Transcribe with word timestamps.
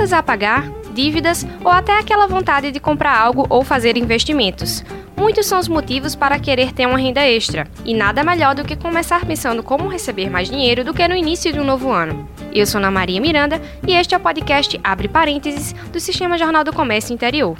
contas 0.00 0.14
a 0.14 0.22
pagar, 0.22 0.72
dívidas 0.94 1.46
ou 1.62 1.70
até 1.70 1.98
aquela 1.98 2.26
vontade 2.26 2.72
de 2.72 2.80
comprar 2.80 3.18
algo 3.18 3.46
ou 3.50 3.62
fazer 3.62 3.98
investimentos. 3.98 4.82
Muitos 5.14 5.44
são 5.44 5.58
os 5.58 5.68
motivos 5.68 6.14
para 6.14 6.38
querer 6.38 6.72
ter 6.72 6.86
uma 6.86 6.96
renda 6.96 7.20
extra, 7.20 7.68
e 7.84 7.92
nada 7.92 8.24
melhor 8.24 8.54
do 8.54 8.64
que 8.64 8.74
começar 8.74 9.26
pensando 9.26 9.62
como 9.62 9.90
receber 9.90 10.30
mais 10.30 10.48
dinheiro 10.48 10.84
do 10.84 10.94
que 10.94 11.06
no 11.06 11.14
início 11.14 11.52
de 11.52 11.60
um 11.60 11.64
novo 11.64 11.90
ano. 11.90 12.26
Eu 12.50 12.64
sou 12.64 12.78
Ana 12.78 12.90
Maria 12.90 13.20
Miranda 13.20 13.60
e 13.86 13.92
este 13.92 14.14
é 14.14 14.16
o 14.16 14.20
podcast 14.20 14.80
Abre 14.82 15.06
Parênteses 15.06 15.74
do 15.92 16.00
Sistema 16.00 16.38
Jornal 16.38 16.64
do 16.64 16.72
Comércio 16.72 17.12
Interior. 17.12 17.58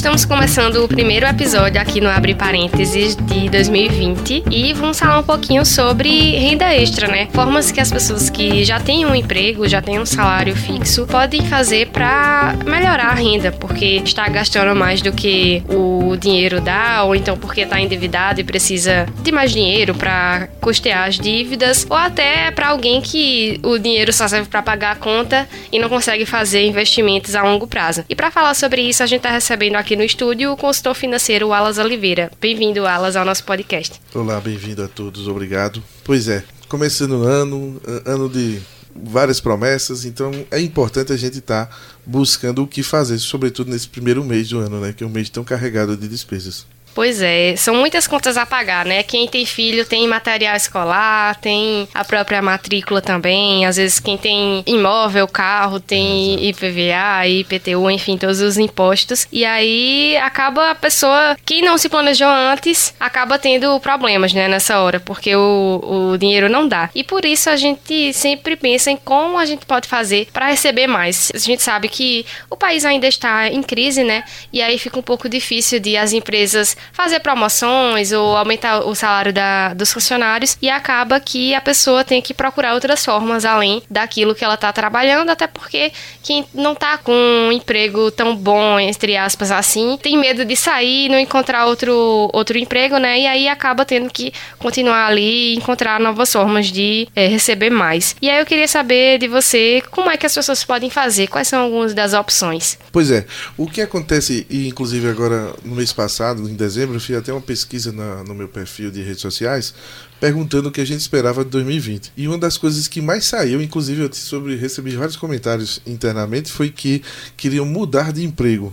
Estamos 0.00 0.24
começando 0.24 0.82
o 0.82 0.88
primeiro 0.88 1.26
episódio 1.26 1.78
aqui 1.78 2.00
no 2.00 2.08
Abre 2.08 2.34
Parênteses 2.34 3.14
de 3.14 3.50
2020 3.50 4.44
e 4.50 4.72
vamos 4.72 4.98
falar 4.98 5.18
um 5.18 5.22
pouquinho 5.22 5.62
sobre 5.66 6.08
renda 6.38 6.74
extra, 6.74 7.06
né? 7.06 7.28
Formas 7.34 7.70
que 7.70 7.78
as 7.78 7.92
pessoas 7.92 8.30
que 8.30 8.64
já 8.64 8.80
têm 8.80 9.04
um 9.04 9.14
emprego, 9.14 9.68
já 9.68 9.82
têm 9.82 10.00
um 10.00 10.06
salário 10.06 10.56
fixo, 10.56 11.06
podem 11.06 11.44
fazer 11.44 11.88
para 11.88 12.54
melhorar 12.64 13.08
a 13.08 13.14
renda, 13.14 13.52
porque 13.52 14.00
está 14.02 14.26
gastando 14.30 14.74
mais 14.74 15.02
do 15.02 15.12
que 15.12 15.62
o 15.68 16.16
dinheiro 16.16 16.62
dá, 16.62 17.04
ou 17.04 17.14
então 17.14 17.36
porque 17.36 17.60
está 17.60 17.78
endividado 17.78 18.40
e 18.40 18.44
precisa 18.44 19.06
de 19.22 19.30
mais 19.30 19.52
dinheiro 19.52 19.94
para 19.94 20.48
custear 20.62 21.08
as 21.08 21.16
dívidas, 21.16 21.86
ou 21.90 21.96
até 21.96 22.50
para 22.52 22.68
alguém 22.68 23.02
que 23.02 23.60
o 23.62 23.78
dinheiro 23.78 24.14
só 24.14 24.26
serve 24.26 24.48
para 24.48 24.62
pagar 24.62 24.92
a 24.92 24.96
conta 24.96 25.46
e 25.70 25.78
não 25.78 25.90
consegue 25.90 26.24
fazer 26.24 26.64
investimentos 26.64 27.34
a 27.34 27.42
longo 27.42 27.66
prazo. 27.66 28.02
E 28.08 28.14
para 28.14 28.30
falar 28.30 28.54
sobre 28.54 28.80
isso, 28.80 29.02
a 29.02 29.06
gente 29.06 29.18
está 29.18 29.30
recebendo 29.30 29.76
aqui 29.76 29.89
no 29.96 30.02
estúdio 30.02 30.52
o 30.52 30.56
consultor 30.56 30.94
financeiro 30.94 31.52
Alas 31.52 31.78
Oliveira. 31.78 32.30
Bem-vindo, 32.40 32.86
Alas, 32.86 33.16
ao 33.16 33.24
nosso 33.24 33.44
podcast. 33.44 34.00
Olá, 34.14 34.40
bem-vindo 34.40 34.82
a 34.82 34.88
todos, 34.88 35.26
obrigado. 35.28 35.82
Pois 36.04 36.28
é, 36.28 36.44
começando 36.68 37.12
o 37.12 37.22
ano, 37.22 37.80
ano 38.04 38.28
de 38.28 38.60
várias 38.94 39.40
promessas, 39.40 40.04
então 40.04 40.30
é 40.50 40.60
importante 40.60 41.12
a 41.12 41.16
gente 41.16 41.38
estar 41.38 41.66
tá 41.66 41.76
buscando 42.04 42.62
o 42.62 42.66
que 42.66 42.82
fazer, 42.82 43.18
sobretudo 43.18 43.70
nesse 43.70 43.88
primeiro 43.88 44.24
mês 44.24 44.48
do 44.48 44.58
ano, 44.58 44.80
né, 44.80 44.92
que 44.92 45.04
é 45.04 45.06
um 45.06 45.10
mês 45.10 45.28
tão 45.30 45.44
carregado 45.44 45.96
de 45.96 46.08
despesas. 46.08 46.66
Pois 46.94 47.22
é, 47.22 47.54
são 47.56 47.74
muitas 47.76 48.06
contas 48.06 48.36
a 48.36 48.44
pagar, 48.44 48.84
né? 48.84 49.02
Quem 49.02 49.28
tem 49.28 49.46
filho 49.46 49.84
tem 49.84 50.06
material 50.06 50.56
escolar, 50.56 51.36
tem 51.36 51.88
a 51.94 52.04
própria 52.04 52.42
matrícula 52.42 53.00
também. 53.00 53.64
Às 53.64 53.76
vezes, 53.76 54.00
quem 54.00 54.18
tem 54.18 54.62
imóvel, 54.66 55.26
carro, 55.28 55.78
tem 55.78 56.48
IPVA, 56.48 57.26
IPTU, 57.26 57.90
enfim, 57.90 58.18
todos 58.18 58.40
os 58.40 58.58
impostos. 58.58 59.26
E 59.30 59.44
aí 59.44 60.16
acaba 60.18 60.70
a 60.70 60.74
pessoa, 60.74 61.36
quem 61.44 61.62
não 61.62 61.78
se 61.78 61.88
planejou 61.88 62.28
antes, 62.28 62.94
acaba 62.98 63.38
tendo 63.38 63.78
problemas, 63.80 64.32
né, 64.32 64.48
nessa 64.48 64.80
hora, 64.80 64.98
porque 64.98 65.34
o, 65.34 66.12
o 66.12 66.18
dinheiro 66.18 66.48
não 66.48 66.66
dá. 66.66 66.90
E 66.94 67.04
por 67.04 67.24
isso 67.24 67.48
a 67.48 67.56
gente 67.56 68.12
sempre 68.12 68.56
pensa 68.56 68.90
em 68.90 68.96
como 68.96 69.38
a 69.38 69.46
gente 69.46 69.64
pode 69.64 69.88
fazer 69.88 70.28
para 70.32 70.48
receber 70.48 70.86
mais. 70.86 71.30
A 71.34 71.38
gente 71.38 71.62
sabe 71.62 71.88
que 71.88 72.26
o 72.48 72.56
país 72.56 72.84
ainda 72.84 73.06
está 73.06 73.48
em 73.48 73.62
crise, 73.62 74.02
né? 74.02 74.24
E 74.52 74.60
aí 74.60 74.78
fica 74.78 74.98
um 74.98 75.02
pouco 75.02 75.28
difícil 75.28 75.78
de 75.78 75.96
as 75.96 76.12
empresas 76.12 76.76
fazer 76.92 77.20
promoções 77.20 78.12
ou 78.12 78.36
aumentar 78.36 78.80
o 78.80 78.94
salário 78.94 79.32
da, 79.32 79.74
dos 79.74 79.92
funcionários 79.92 80.56
e 80.60 80.68
acaba 80.68 81.20
que 81.20 81.54
a 81.54 81.60
pessoa 81.60 82.04
tem 82.04 82.20
que 82.20 82.34
procurar 82.34 82.74
outras 82.74 83.04
formas 83.04 83.44
além 83.44 83.82
daquilo 83.90 84.34
que 84.34 84.44
ela 84.44 84.54
está 84.54 84.72
trabalhando, 84.72 85.30
até 85.30 85.46
porque 85.46 85.92
quem 86.22 86.44
não 86.54 86.72
está 86.72 86.98
com 86.98 87.12
um 87.12 87.52
emprego 87.52 88.10
tão 88.10 88.36
bom, 88.36 88.78
entre 88.78 89.16
aspas, 89.16 89.50
assim, 89.50 89.98
tem 90.02 90.18
medo 90.18 90.44
de 90.44 90.56
sair, 90.56 91.08
não 91.08 91.18
encontrar 91.18 91.66
outro, 91.66 92.30
outro 92.32 92.58
emprego, 92.58 92.98
né? 92.98 93.20
E 93.20 93.26
aí 93.26 93.48
acaba 93.48 93.84
tendo 93.84 94.10
que 94.10 94.32
continuar 94.58 95.06
ali 95.06 95.52
e 95.52 95.56
encontrar 95.56 96.00
novas 96.00 96.32
formas 96.32 96.66
de 96.66 97.08
é, 97.14 97.26
receber 97.26 97.70
mais. 97.70 98.16
E 98.20 98.28
aí 98.28 98.38
eu 98.40 98.46
queria 98.46 98.68
saber 98.68 99.18
de 99.18 99.28
você 99.28 99.82
como 99.90 100.10
é 100.10 100.16
que 100.16 100.26
as 100.26 100.34
pessoas 100.34 100.64
podem 100.64 100.90
fazer, 100.90 101.26
quais 101.26 101.48
são 101.48 101.62
algumas 101.62 101.94
das 101.94 102.12
opções. 102.12 102.78
Pois 102.92 103.10
é, 103.10 103.26
o 103.56 103.66
que 103.66 103.80
acontece, 103.80 104.46
e 104.48 104.68
inclusive 104.68 105.08
agora 105.08 105.52
no 105.64 105.74
mês 105.74 105.92
passado, 105.92 106.48
em 106.48 106.54
dezembro, 106.54 106.69
eu 106.76 107.00
fiz 107.00 107.16
até 107.16 107.32
uma 107.32 107.40
pesquisa 107.40 107.92
na, 107.92 108.24
no 108.24 108.34
meu 108.34 108.48
perfil 108.48 108.90
de 108.90 109.02
redes 109.02 109.20
sociais 109.20 109.74
perguntando 110.20 110.68
o 110.68 110.72
que 110.72 110.80
a 110.80 110.84
gente 110.84 111.00
esperava 111.00 111.44
de 111.44 111.50
2020. 111.50 112.12
E 112.16 112.28
uma 112.28 112.38
das 112.38 112.58
coisas 112.58 112.86
que 112.86 113.00
mais 113.00 113.24
saiu, 113.24 113.62
inclusive 113.62 114.02
eu 114.02 114.12
sobre, 114.12 114.54
recebi 114.54 114.94
vários 114.94 115.16
comentários 115.16 115.80
internamente, 115.86 116.52
foi 116.52 116.70
que 116.70 117.02
queriam 117.36 117.64
mudar 117.64 118.12
de 118.12 118.24
emprego. 118.24 118.72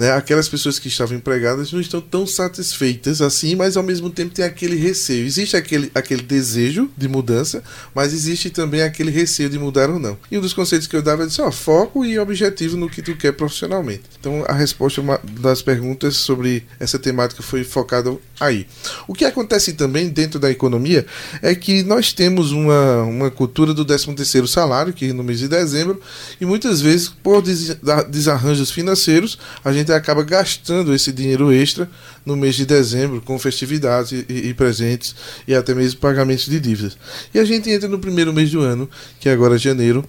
Né? 0.00 0.12
Aquelas 0.12 0.48
pessoas 0.48 0.78
que 0.78 0.88
estavam 0.88 1.14
empregadas 1.14 1.70
não 1.74 1.78
estão 1.78 2.00
tão 2.00 2.26
satisfeitas 2.26 3.20
assim, 3.20 3.54
mas 3.54 3.76
ao 3.76 3.82
mesmo 3.82 4.08
tempo 4.08 4.34
tem 4.34 4.46
aquele 4.46 4.74
receio. 4.74 5.26
Existe 5.26 5.58
aquele, 5.58 5.92
aquele 5.94 6.22
desejo 6.22 6.90
de 6.96 7.06
mudança, 7.06 7.62
mas 7.94 8.14
existe 8.14 8.48
também 8.48 8.80
aquele 8.80 9.10
receio 9.10 9.50
de 9.50 9.58
mudar 9.58 9.90
ou 9.90 9.98
não. 9.98 10.16
E 10.30 10.38
um 10.38 10.40
dos 10.40 10.54
conceitos 10.54 10.86
que 10.86 10.96
eu 10.96 11.02
dava 11.02 11.24
é 11.24 11.26
dizer, 11.26 11.42
ó, 11.42 11.52
foco 11.52 12.02
e 12.02 12.18
objetivo 12.18 12.78
no 12.78 12.88
que 12.88 13.02
tu 13.02 13.14
quer 13.14 13.32
profissionalmente. 13.32 14.04
Então 14.18 14.42
a 14.48 14.54
resposta 14.54 15.02
das 15.38 15.60
perguntas 15.60 16.16
sobre 16.16 16.64
essa 16.78 16.98
temática 16.98 17.42
foi 17.42 17.62
focada 17.62 18.16
aí. 18.40 18.66
O 19.06 19.12
que 19.12 19.26
acontece 19.26 19.74
também 19.74 20.08
dentro 20.08 20.40
da 20.40 20.50
economia 20.50 21.04
é 21.42 21.54
que 21.54 21.82
nós 21.82 22.14
temos 22.14 22.52
uma, 22.52 23.02
uma 23.02 23.30
cultura 23.30 23.74
do 23.74 23.84
13 23.84 24.14
terceiro 24.14 24.48
salário, 24.48 24.94
que 24.94 25.12
no 25.12 25.22
mês 25.22 25.40
de 25.40 25.46
dezembro, 25.46 26.00
e 26.40 26.46
muitas 26.46 26.80
vezes 26.80 27.10
por 27.10 27.42
desarranjos 28.08 28.70
financeiros, 28.70 29.38
a 29.62 29.70
gente 29.70 29.89
acaba 29.92 30.22
gastando 30.22 30.94
esse 30.94 31.12
dinheiro 31.12 31.52
extra 31.52 31.88
no 32.24 32.36
mês 32.36 32.54
de 32.54 32.66
dezembro 32.66 33.20
com 33.20 33.38
festividades 33.38 34.12
e, 34.12 34.48
e, 34.48 34.54
presentes 34.54 35.14
e 35.46 35.54
até 35.54 35.74
mesmo 35.74 36.00
pagamentos 36.00 36.46
de 36.46 36.60
dívidas. 36.60 36.96
E 37.32 37.38
a 37.38 37.44
gente 37.44 37.70
entra 37.70 37.88
no 37.88 37.98
primeiro 37.98 38.32
mês 38.32 38.50
do 38.50 38.60
ano, 38.60 38.88
que 39.18 39.28
é 39.28 39.32
agora 39.32 39.58
janeiro, 39.58 40.04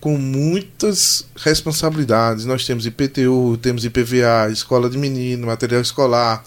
com 0.00 0.16
muitas 0.16 1.26
responsabilidades. 1.36 2.44
Nós 2.44 2.64
temos 2.64 2.86
IPTU, 2.86 3.58
temos 3.60 3.84
IPVA, 3.84 4.50
escola 4.50 4.88
de 4.88 4.98
menino, 4.98 5.46
material 5.46 5.80
escolar 5.80 6.44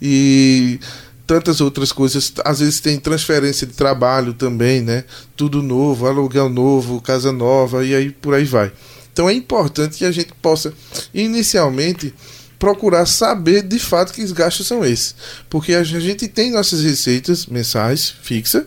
e 0.00 0.78
tantas 1.26 1.60
outras 1.60 1.92
coisas. 1.92 2.32
Às 2.44 2.60
vezes 2.60 2.80
tem 2.80 2.98
transferência 2.98 3.66
de 3.66 3.72
trabalho 3.72 4.34
também, 4.34 4.80
né? 4.80 5.04
Tudo 5.36 5.62
novo, 5.62 6.06
aluguel 6.06 6.48
novo, 6.48 7.00
casa 7.00 7.32
nova 7.32 7.84
e 7.84 7.94
aí 7.94 8.10
por 8.10 8.34
aí 8.34 8.44
vai. 8.44 8.72
Então 9.12 9.28
é 9.28 9.32
importante 9.32 9.98
que 9.98 10.04
a 10.04 10.12
gente 10.12 10.32
possa, 10.40 10.72
inicialmente, 11.12 12.14
procurar 12.58 13.06
saber 13.06 13.62
de 13.62 13.78
fato 13.78 14.12
que 14.12 14.22
os 14.22 14.32
gastos 14.32 14.66
são 14.66 14.84
esses. 14.84 15.14
Porque 15.50 15.74
a 15.74 15.82
gente 15.82 16.28
tem 16.28 16.50
nossas 16.50 16.82
receitas 16.82 17.46
mensais 17.46 18.14
fixas 18.22 18.64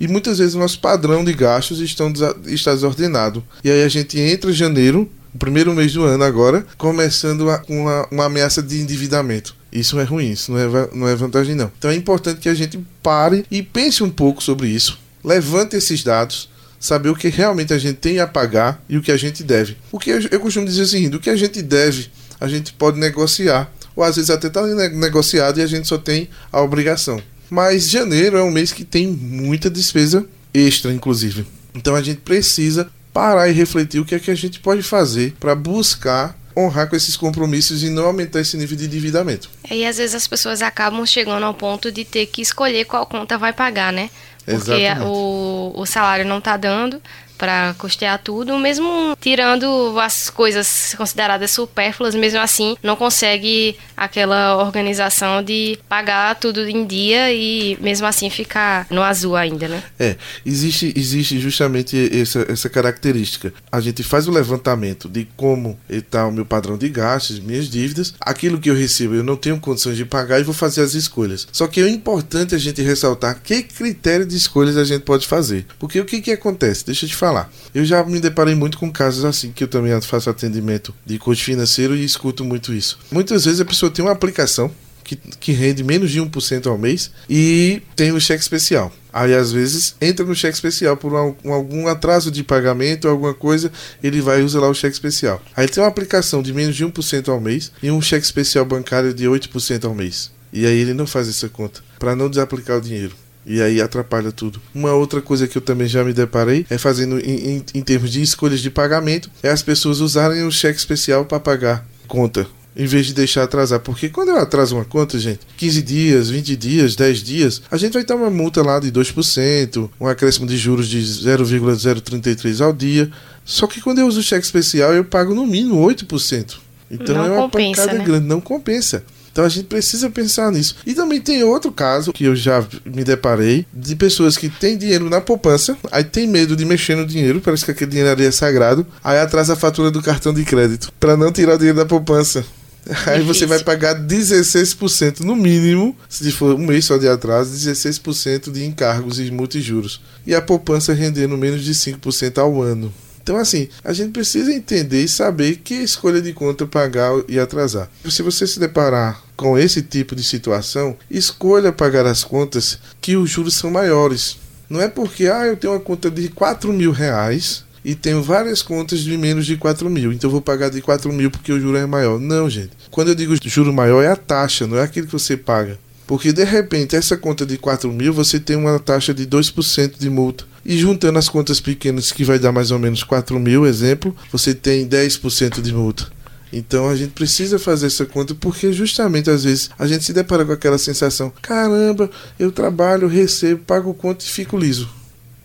e 0.00 0.08
muitas 0.08 0.38
vezes 0.38 0.54
o 0.54 0.58
nosso 0.58 0.80
padrão 0.80 1.24
de 1.24 1.32
gastos 1.32 1.80
estão, 1.80 2.12
está 2.46 2.72
desordenado. 2.72 3.44
E 3.62 3.70
aí 3.70 3.82
a 3.82 3.88
gente 3.88 4.18
entra 4.18 4.50
em 4.50 4.54
janeiro, 4.54 5.08
o 5.34 5.38
primeiro 5.38 5.74
mês 5.74 5.92
do 5.92 6.02
ano 6.04 6.24
agora, 6.24 6.66
começando 6.76 7.46
com 7.66 7.82
uma, 7.82 8.08
uma 8.10 8.24
ameaça 8.24 8.62
de 8.62 8.80
endividamento. 8.80 9.54
Isso 9.72 9.98
é 10.00 10.04
ruim, 10.04 10.30
isso 10.30 10.52
não 10.52 10.58
é, 10.58 10.88
não 10.94 11.08
é 11.08 11.14
vantagem 11.14 11.54
não. 11.54 11.70
Então 11.78 11.90
é 11.90 11.94
importante 11.94 12.40
que 12.40 12.48
a 12.48 12.54
gente 12.54 12.78
pare 13.02 13.44
e 13.50 13.62
pense 13.62 14.02
um 14.02 14.10
pouco 14.10 14.42
sobre 14.42 14.68
isso, 14.68 14.98
levante 15.22 15.76
esses 15.76 16.02
dados 16.02 16.48
saber 16.78 17.08
o 17.08 17.16
que 17.16 17.28
realmente 17.28 17.72
a 17.72 17.78
gente 17.78 17.96
tem 17.96 18.20
a 18.20 18.26
pagar 18.26 18.82
e 18.88 18.96
o 18.96 19.02
que 19.02 19.12
a 19.12 19.16
gente 19.16 19.42
deve. 19.42 19.76
O 19.90 19.98
que 19.98 20.10
eu, 20.10 20.40
costumo 20.40 20.66
dizer 20.66 20.82
o 20.82 20.86
seguinte: 20.86 21.16
o 21.16 21.20
que 21.20 21.30
a 21.30 21.36
gente 21.36 21.62
deve, 21.62 22.10
a 22.40 22.48
gente 22.48 22.72
pode 22.72 22.98
negociar, 22.98 23.72
ou 23.94 24.04
às 24.04 24.16
vezes 24.16 24.30
até 24.30 24.48
está 24.48 24.62
negociado 24.88 25.58
e 25.58 25.62
a 25.62 25.66
gente 25.66 25.88
só 25.88 25.98
tem 25.98 26.28
a 26.52 26.60
obrigação. 26.60 27.20
Mas 27.48 27.88
janeiro 27.88 28.36
é 28.36 28.42
um 28.42 28.50
mês 28.50 28.72
que 28.72 28.84
tem 28.84 29.06
muita 29.06 29.70
despesa 29.70 30.26
extra, 30.52 30.92
inclusive. 30.92 31.46
Então 31.74 31.94
a 31.94 32.02
gente 32.02 32.20
precisa 32.20 32.88
parar 33.12 33.48
e 33.48 33.52
refletir 33.52 34.00
o 34.00 34.04
que 34.04 34.14
é 34.14 34.18
que 34.18 34.30
a 34.30 34.34
gente 34.34 34.60
pode 34.60 34.82
fazer 34.82 35.34
para 35.38 35.54
buscar 35.54 36.36
honrar 36.56 36.88
com 36.88 36.96
esses 36.96 37.16
compromissos 37.16 37.82
e 37.82 37.90
não 37.90 38.06
aumentar 38.06 38.40
esse 38.40 38.56
nível 38.56 38.76
de 38.76 38.86
endividamento. 38.86 39.50
E 39.70 39.84
às 39.84 39.98
vezes 39.98 40.14
as 40.14 40.26
pessoas 40.26 40.62
acabam 40.62 41.04
chegando 41.04 41.44
ao 41.44 41.52
ponto 41.52 41.92
de 41.92 42.04
ter 42.04 42.26
que 42.26 42.40
escolher 42.40 42.86
qual 42.86 43.04
conta 43.06 43.36
vai 43.36 43.52
pagar, 43.52 43.92
né? 43.92 44.08
Porque 44.44 44.86
o, 45.04 45.72
o 45.74 45.84
salário 45.84 46.24
não 46.24 46.38
está 46.38 46.56
dando, 46.56 47.02
para 47.36 47.74
custear 47.78 48.20
tudo, 48.22 48.58
mesmo 48.58 49.16
tirando 49.20 49.98
as 49.98 50.30
coisas 50.30 50.94
consideradas 50.96 51.50
supérfluas, 51.50 52.14
mesmo 52.14 52.40
assim 52.40 52.76
não 52.82 52.96
consegue 52.96 53.76
aquela 53.96 54.56
organização 54.56 55.42
de 55.42 55.78
pagar 55.88 56.34
tudo 56.36 56.68
em 56.68 56.86
dia 56.86 57.32
e 57.32 57.76
mesmo 57.80 58.06
assim 58.06 58.28
ficar 58.30 58.86
no 58.90 59.02
azul 59.02 59.36
ainda, 59.36 59.68
né? 59.68 59.82
É, 59.98 60.16
existe, 60.44 60.92
existe 60.96 61.38
justamente 61.38 61.96
essa, 62.16 62.46
essa 62.48 62.68
característica. 62.68 63.52
A 63.70 63.80
gente 63.80 64.02
faz 64.02 64.28
o 64.28 64.30
levantamento 64.30 65.08
de 65.08 65.26
como 65.36 65.78
está 65.88 66.26
o 66.26 66.32
meu 66.32 66.44
padrão 66.44 66.76
de 66.76 66.88
gastos, 66.88 67.38
minhas 67.40 67.68
dívidas, 67.68 68.14
aquilo 68.20 68.60
que 68.60 68.70
eu 68.70 68.74
recebo 68.74 69.14
eu 69.14 69.24
não 69.24 69.36
tenho 69.36 69.58
condições 69.60 69.96
de 69.96 70.04
pagar 70.04 70.40
e 70.40 70.44
vou 70.44 70.54
fazer 70.54 70.82
as 70.82 70.94
escolhas. 70.94 71.46
Só 71.52 71.66
que 71.66 71.80
é 71.80 71.88
importante 71.88 72.54
a 72.54 72.58
gente 72.58 72.82
ressaltar 72.82 73.40
que 73.42 73.62
critério 73.62 74.26
de 74.26 74.36
escolhas 74.36 74.76
a 74.76 74.84
gente 74.84 75.02
pode 75.02 75.26
fazer. 75.26 75.66
Porque 75.78 76.00
o 76.00 76.04
que, 76.04 76.20
que 76.20 76.32
acontece? 76.32 76.86
Deixa 76.86 77.04
eu 77.04 77.08
te 77.10 77.16
falar 77.16 77.25
falar. 77.26 77.50
Eu 77.74 77.84
já 77.84 78.04
me 78.04 78.20
deparei 78.20 78.54
muito 78.54 78.78
com 78.78 78.90
casos 78.90 79.24
assim, 79.24 79.50
que 79.50 79.64
eu 79.64 79.68
também 79.68 79.98
faço 80.00 80.30
atendimento 80.30 80.94
de 81.04 81.18
coach 81.18 81.42
financeiro 81.42 81.96
e 81.96 82.04
escuto 82.04 82.44
muito 82.44 82.72
isso. 82.72 82.98
Muitas 83.10 83.44
vezes 83.44 83.60
a 83.60 83.64
pessoa 83.64 83.90
tem 83.90 84.04
uma 84.04 84.12
aplicação 84.12 84.70
que, 85.02 85.16
que 85.16 85.52
rende 85.52 85.82
menos 85.82 86.10
de 86.10 86.20
1% 86.20 86.66
ao 86.66 86.78
mês 86.78 87.10
e 87.28 87.82
tem 87.94 88.12
o 88.12 88.20
cheque 88.20 88.42
especial. 88.42 88.92
Aí 89.12 89.34
às 89.34 89.50
vezes 89.50 89.96
entra 90.00 90.24
no 90.24 90.34
cheque 90.34 90.54
especial 90.54 90.96
por 90.96 91.12
um, 91.12 91.52
algum 91.52 91.88
atraso 91.88 92.30
de 92.30 92.44
pagamento, 92.44 93.08
alguma 93.08 93.34
coisa, 93.34 93.72
ele 94.02 94.20
vai 94.20 94.42
usar 94.42 94.60
lá 94.60 94.68
o 94.68 94.74
cheque 94.74 94.94
especial. 94.94 95.42
Aí 95.56 95.66
tem 95.68 95.82
uma 95.82 95.88
aplicação 95.88 96.42
de 96.42 96.52
menos 96.52 96.76
de 96.76 96.84
1% 96.84 97.28
ao 97.28 97.40
mês 97.40 97.72
e 97.82 97.90
um 97.90 98.00
cheque 98.00 98.24
especial 98.24 98.64
bancário 98.64 99.12
de 99.12 99.26
8% 99.26 99.84
ao 99.84 99.94
mês. 99.94 100.30
E 100.52 100.64
aí 100.64 100.78
ele 100.78 100.94
não 100.94 101.06
faz 101.06 101.28
essa 101.28 101.48
conta 101.48 101.82
para 101.98 102.14
não 102.14 102.30
desaplicar 102.30 102.78
o 102.78 102.80
dinheiro. 102.80 103.16
E 103.46 103.62
aí 103.62 103.80
atrapalha 103.80 104.32
tudo. 104.32 104.60
Uma 104.74 104.92
outra 104.92 105.22
coisa 105.22 105.46
que 105.46 105.56
eu 105.56 105.62
também 105.62 105.86
já 105.86 106.02
me 106.02 106.12
deparei 106.12 106.66
é 106.68 106.76
fazendo 106.76 107.18
em, 107.20 107.56
em, 107.56 107.64
em 107.74 107.82
termos 107.82 108.10
de 108.10 108.20
escolhas 108.20 108.60
de 108.60 108.70
pagamento, 108.70 109.30
é 109.42 109.48
as 109.48 109.62
pessoas 109.62 110.00
usarem 110.00 110.42
o 110.42 110.50
cheque 110.50 110.78
especial 110.78 111.24
para 111.24 111.38
pagar 111.38 111.86
conta 112.08 112.46
em 112.76 112.84
vez 112.84 113.06
de 113.06 113.14
deixar 113.14 113.44
atrasar. 113.44 113.80
Porque 113.80 114.08
quando 114.08 114.28
eu 114.28 114.36
atraso 114.36 114.76
uma 114.76 114.84
conta, 114.84 115.18
gente, 115.18 115.40
15 115.56 115.82
dias, 115.82 116.28
20 116.28 116.56
dias, 116.56 116.94
10 116.94 117.22
dias, 117.22 117.62
a 117.70 117.76
gente 117.76 117.94
vai 117.94 118.04
ter 118.04 118.12
uma 118.12 118.28
multa 118.28 118.62
lá 118.62 118.78
de 118.78 118.92
2%, 118.92 119.88
um 119.98 120.06
acréscimo 120.06 120.46
de 120.46 120.56
juros 120.58 120.86
de 120.86 121.00
0,033 121.00 122.60
ao 122.60 122.72
dia. 122.72 123.10
Só 123.44 123.66
que 123.66 123.80
quando 123.80 124.00
eu 124.00 124.06
uso 124.06 124.20
o 124.20 124.22
cheque 124.22 124.44
especial, 124.44 124.92
eu 124.92 125.04
pago 125.04 125.34
no 125.34 125.46
mínimo 125.46 125.80
8%. 125.86 126.58
Então 126.90 127.16
não 127.16 127.24
é 127.24 127.30
uma 127.30 127.42
compensa, 127.42 127.80
pancada 127.82 127.98
né? 127.98 128.04
grande, 128.04 128.26
não 128.26 128.40
compensa. 128.40 129.04
Então 129.36 129.44
a 129.44 129.50
gente 129.50 129.66
precisa 129.66 130.08
pensar 130.08 130.50
nisso. 130.50 130.76
E 130.86 130.94
também 130.94 131.20
tem 131.20 131.44
outro 131.44 131.70
caso 131.70 132.10
que 132.10 132.24
eu 132.24 132.34
já 132.34 132.66
me 132.86 133.04
deparei 133.04 133.66
de 133.70 133.94
pessoas 133.94 134.34
que 134.34 134.48
têm 134.48 134.78
dinheiro 134.78 135.10
na 135.10 135.20
poupança, 135.20 135.76
aí 135.92 136.02
tem 136.02 136.26
medo 136.26 136.56
de 136.56 136.64
mexer 136.64 136.96
no 136.96 137.04
dinheiro, 137.04 137.42
parece 137.42 137.62
que 137.62 137.70
aquele 137.70 137.90
dinheiro 137.90 138.10
ali 138.10 138.24
é 138.24 138.30
sagrado, 138.30 138.86
aí 139.04 139.18
atrasa 139.18 139.52
a 139.52 139.56
fatura 139.56 139.90
do 139.90 140.00
cartão 140.00 140.32
de 140.32 140.42
crédito 140.42 140.90
para 140.98 141.18
não 141.18 141.30
tirar 141.30 141.56
o 141.56 141.58
dinheiro 141.58 141.76
da 141.76 141.84
poupança. 141.84 142.46
Aí 143.04 143.20
você 143.20 143.46
vai 143.46 143.58
pagar 143.64 143.96
16% 143.96 145.20
no 145.20 145.34
mínimo, 145.34 145.94
se 146.08 146.30
for 146.30 146.54
um 146.54 146.64
mês 146.64 146.84
só 146.84 146.96
de 146.96 147.08
atraso, 147.08 147.52
16% 147.52 148.52
de 148.52 148.64
encargos 148.64 149.18
e 149.18 149.28
multijuros. 149.32 150.00
E 150.24 150.36
a 150.36 150.40
poupança 150.40 150.92
rendendo 150.92 151.36
menos 151.36 151.64
de 151.64 151.74
5% 151.74 152.38
ao 152.38 152.62
ano. 152.62 152.94
Então, 153.20 153.38
assim, 153.38 153.68
a 153.82 153.92
gente 153.92 154.12
precisa 154.12 154.54
entender 154.54 155.02
e 155.02 155.08
saber 155.08 155.56
que 155.56 155.74
escolha 155.74 156.22
de 156.22 156.32
conta 156.32 156.64
pagar 156.64 157.10
e 157.28 157.40
atrasar. 157.40 157.90
Se 158.08 158.22
você 158.22 158.46
se 158.46 158.60
deparar 158.60 159.25
com 159.36 159.58
esse 159.58 159.82
tipo 159.82 160.16
de 160.16 160.24
situação, 160.24 160.96
escolha 161.10 161.72
pagar 161.72 162.06
as 162.06 162.24
contas 162.24 162.78
que 163.00 163.16
os 163.16 163.30
juros 163.30 163.54
são 163.54 163.70
maiores. 163.70 164.38
Não 164.68 164.80
é 164.80 164.88
porque, 164.88 165.28
ah, 165.28 165.46
eu 165.46 165.56
tenho 165.56 165.74
uma 165.74 165.80
conta 165.80 166.10
de 166.10 166.28
4 166.28 166.72
mil 166.72 166.90
reais 166.90 167.64
e 167.84 167.94
tenho 167.94 168.22
várias 168.22 168.62
contas 168.62 169.00
de 169.00 169.16
menos 169.16 169.46
de 169.46 169.56
4 169.56 169.88
mil, 169.88 170.12
então 170.12 170.28
vou 170.28 170.40
pagar 170.40 170.70
de 170.70 170.80
4 170.80 171.12
mil 171.12 171.30
porque 171.30 171.52
o 171.52 171.60
juro 171.60 171.76
é 171.76 171.86
maior. 171.86 172.18
Não, 172.18 172.50
gente. 172.50 172.70
Quando 172.90 173.08
eu 173.08 173.14
digo 173.14 173.34
juro 173.44 173.72
maior, 173.72 174.02
é 174.02 174.08
a 174.08 174.16
taxa, 174.16 174.66
não 174.66 174.78
é 174.78 174.82
aquilo 174.82 175.06
que 175.06 175.12
você 175.12 175.36
paga. 175.36 175.78
Porque 176.06 176.32
de 176.32 176.44
repente, 176.44 176.96
essa 176.96 177.16
conta 177.16 177.44
de 177.44 177.58
4 177.58 177.92
mil, 177.92 178.12
você 178.12 178.38
tem 178.38 178.56
uma 178.56 178.78
taxa 178.78 179.12
de 179.12 179.26
2% 179.26 179.98
de 179.98 180.08
multa. 180.08 180.44
E 180.64 180.76
juntando 180.78 181.18
as 181.18 181.28
contas 181.28 181.60
pequenas, 181.60 182.10
que 182.10 182.24
vai 182.24 182.38
dar 182.38 182.50
mais 182.50 182.70
ou 182.70 182.78
menos 182.78 183.04
4 183.04 183.38
mil, 183.38 183.66
exemplo, 183.66 184.16
você 184.32 184.52
tem 184.54 184.86
10% 184.88 185.60
de 185.60 185.72
multa. 185.72 186.15
Então 186.56 186.88
a 186.88 186.96
gente 186.96 187.10
precisa 187.10 187.58
fazer 187.58 187.86
essa 187.86 188.06
conta 188.06 188.34
porque 188.34 188.72
justamente 188.72 189.30
às 189.30 189.44
vezes 189.44 189.70
a 189.78 189.86
gente 189.86 190.04
se 190.04 190.12
depara 190.12 190.44
com 190.44 190.52
aquela 190.52 190.78
sensação: 190.78 191.32
caramba, 191.42 192.10
eu 192.38 192.50
trabalho, 192.50 193.08
recebo, 193.08 193.62
pago 193.64 193.92
conta 193.94 194.24
e 194.24 194.28
fico 194.28 194.56
liso. 194.56 194.88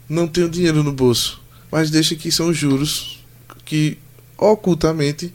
Não 0.08 0.28
tenho 0.28 0.50
dinheiro 0.50 0.84
no 0.84 0.92
bolso 0.92 1.42
mas 1.72 1.90
deixa 1.90 2.16
que 2.16 2.32
são 2.32 2.54
juros 2.54 3.24
que 3.64 3.98
ocultamente 4.38 5.34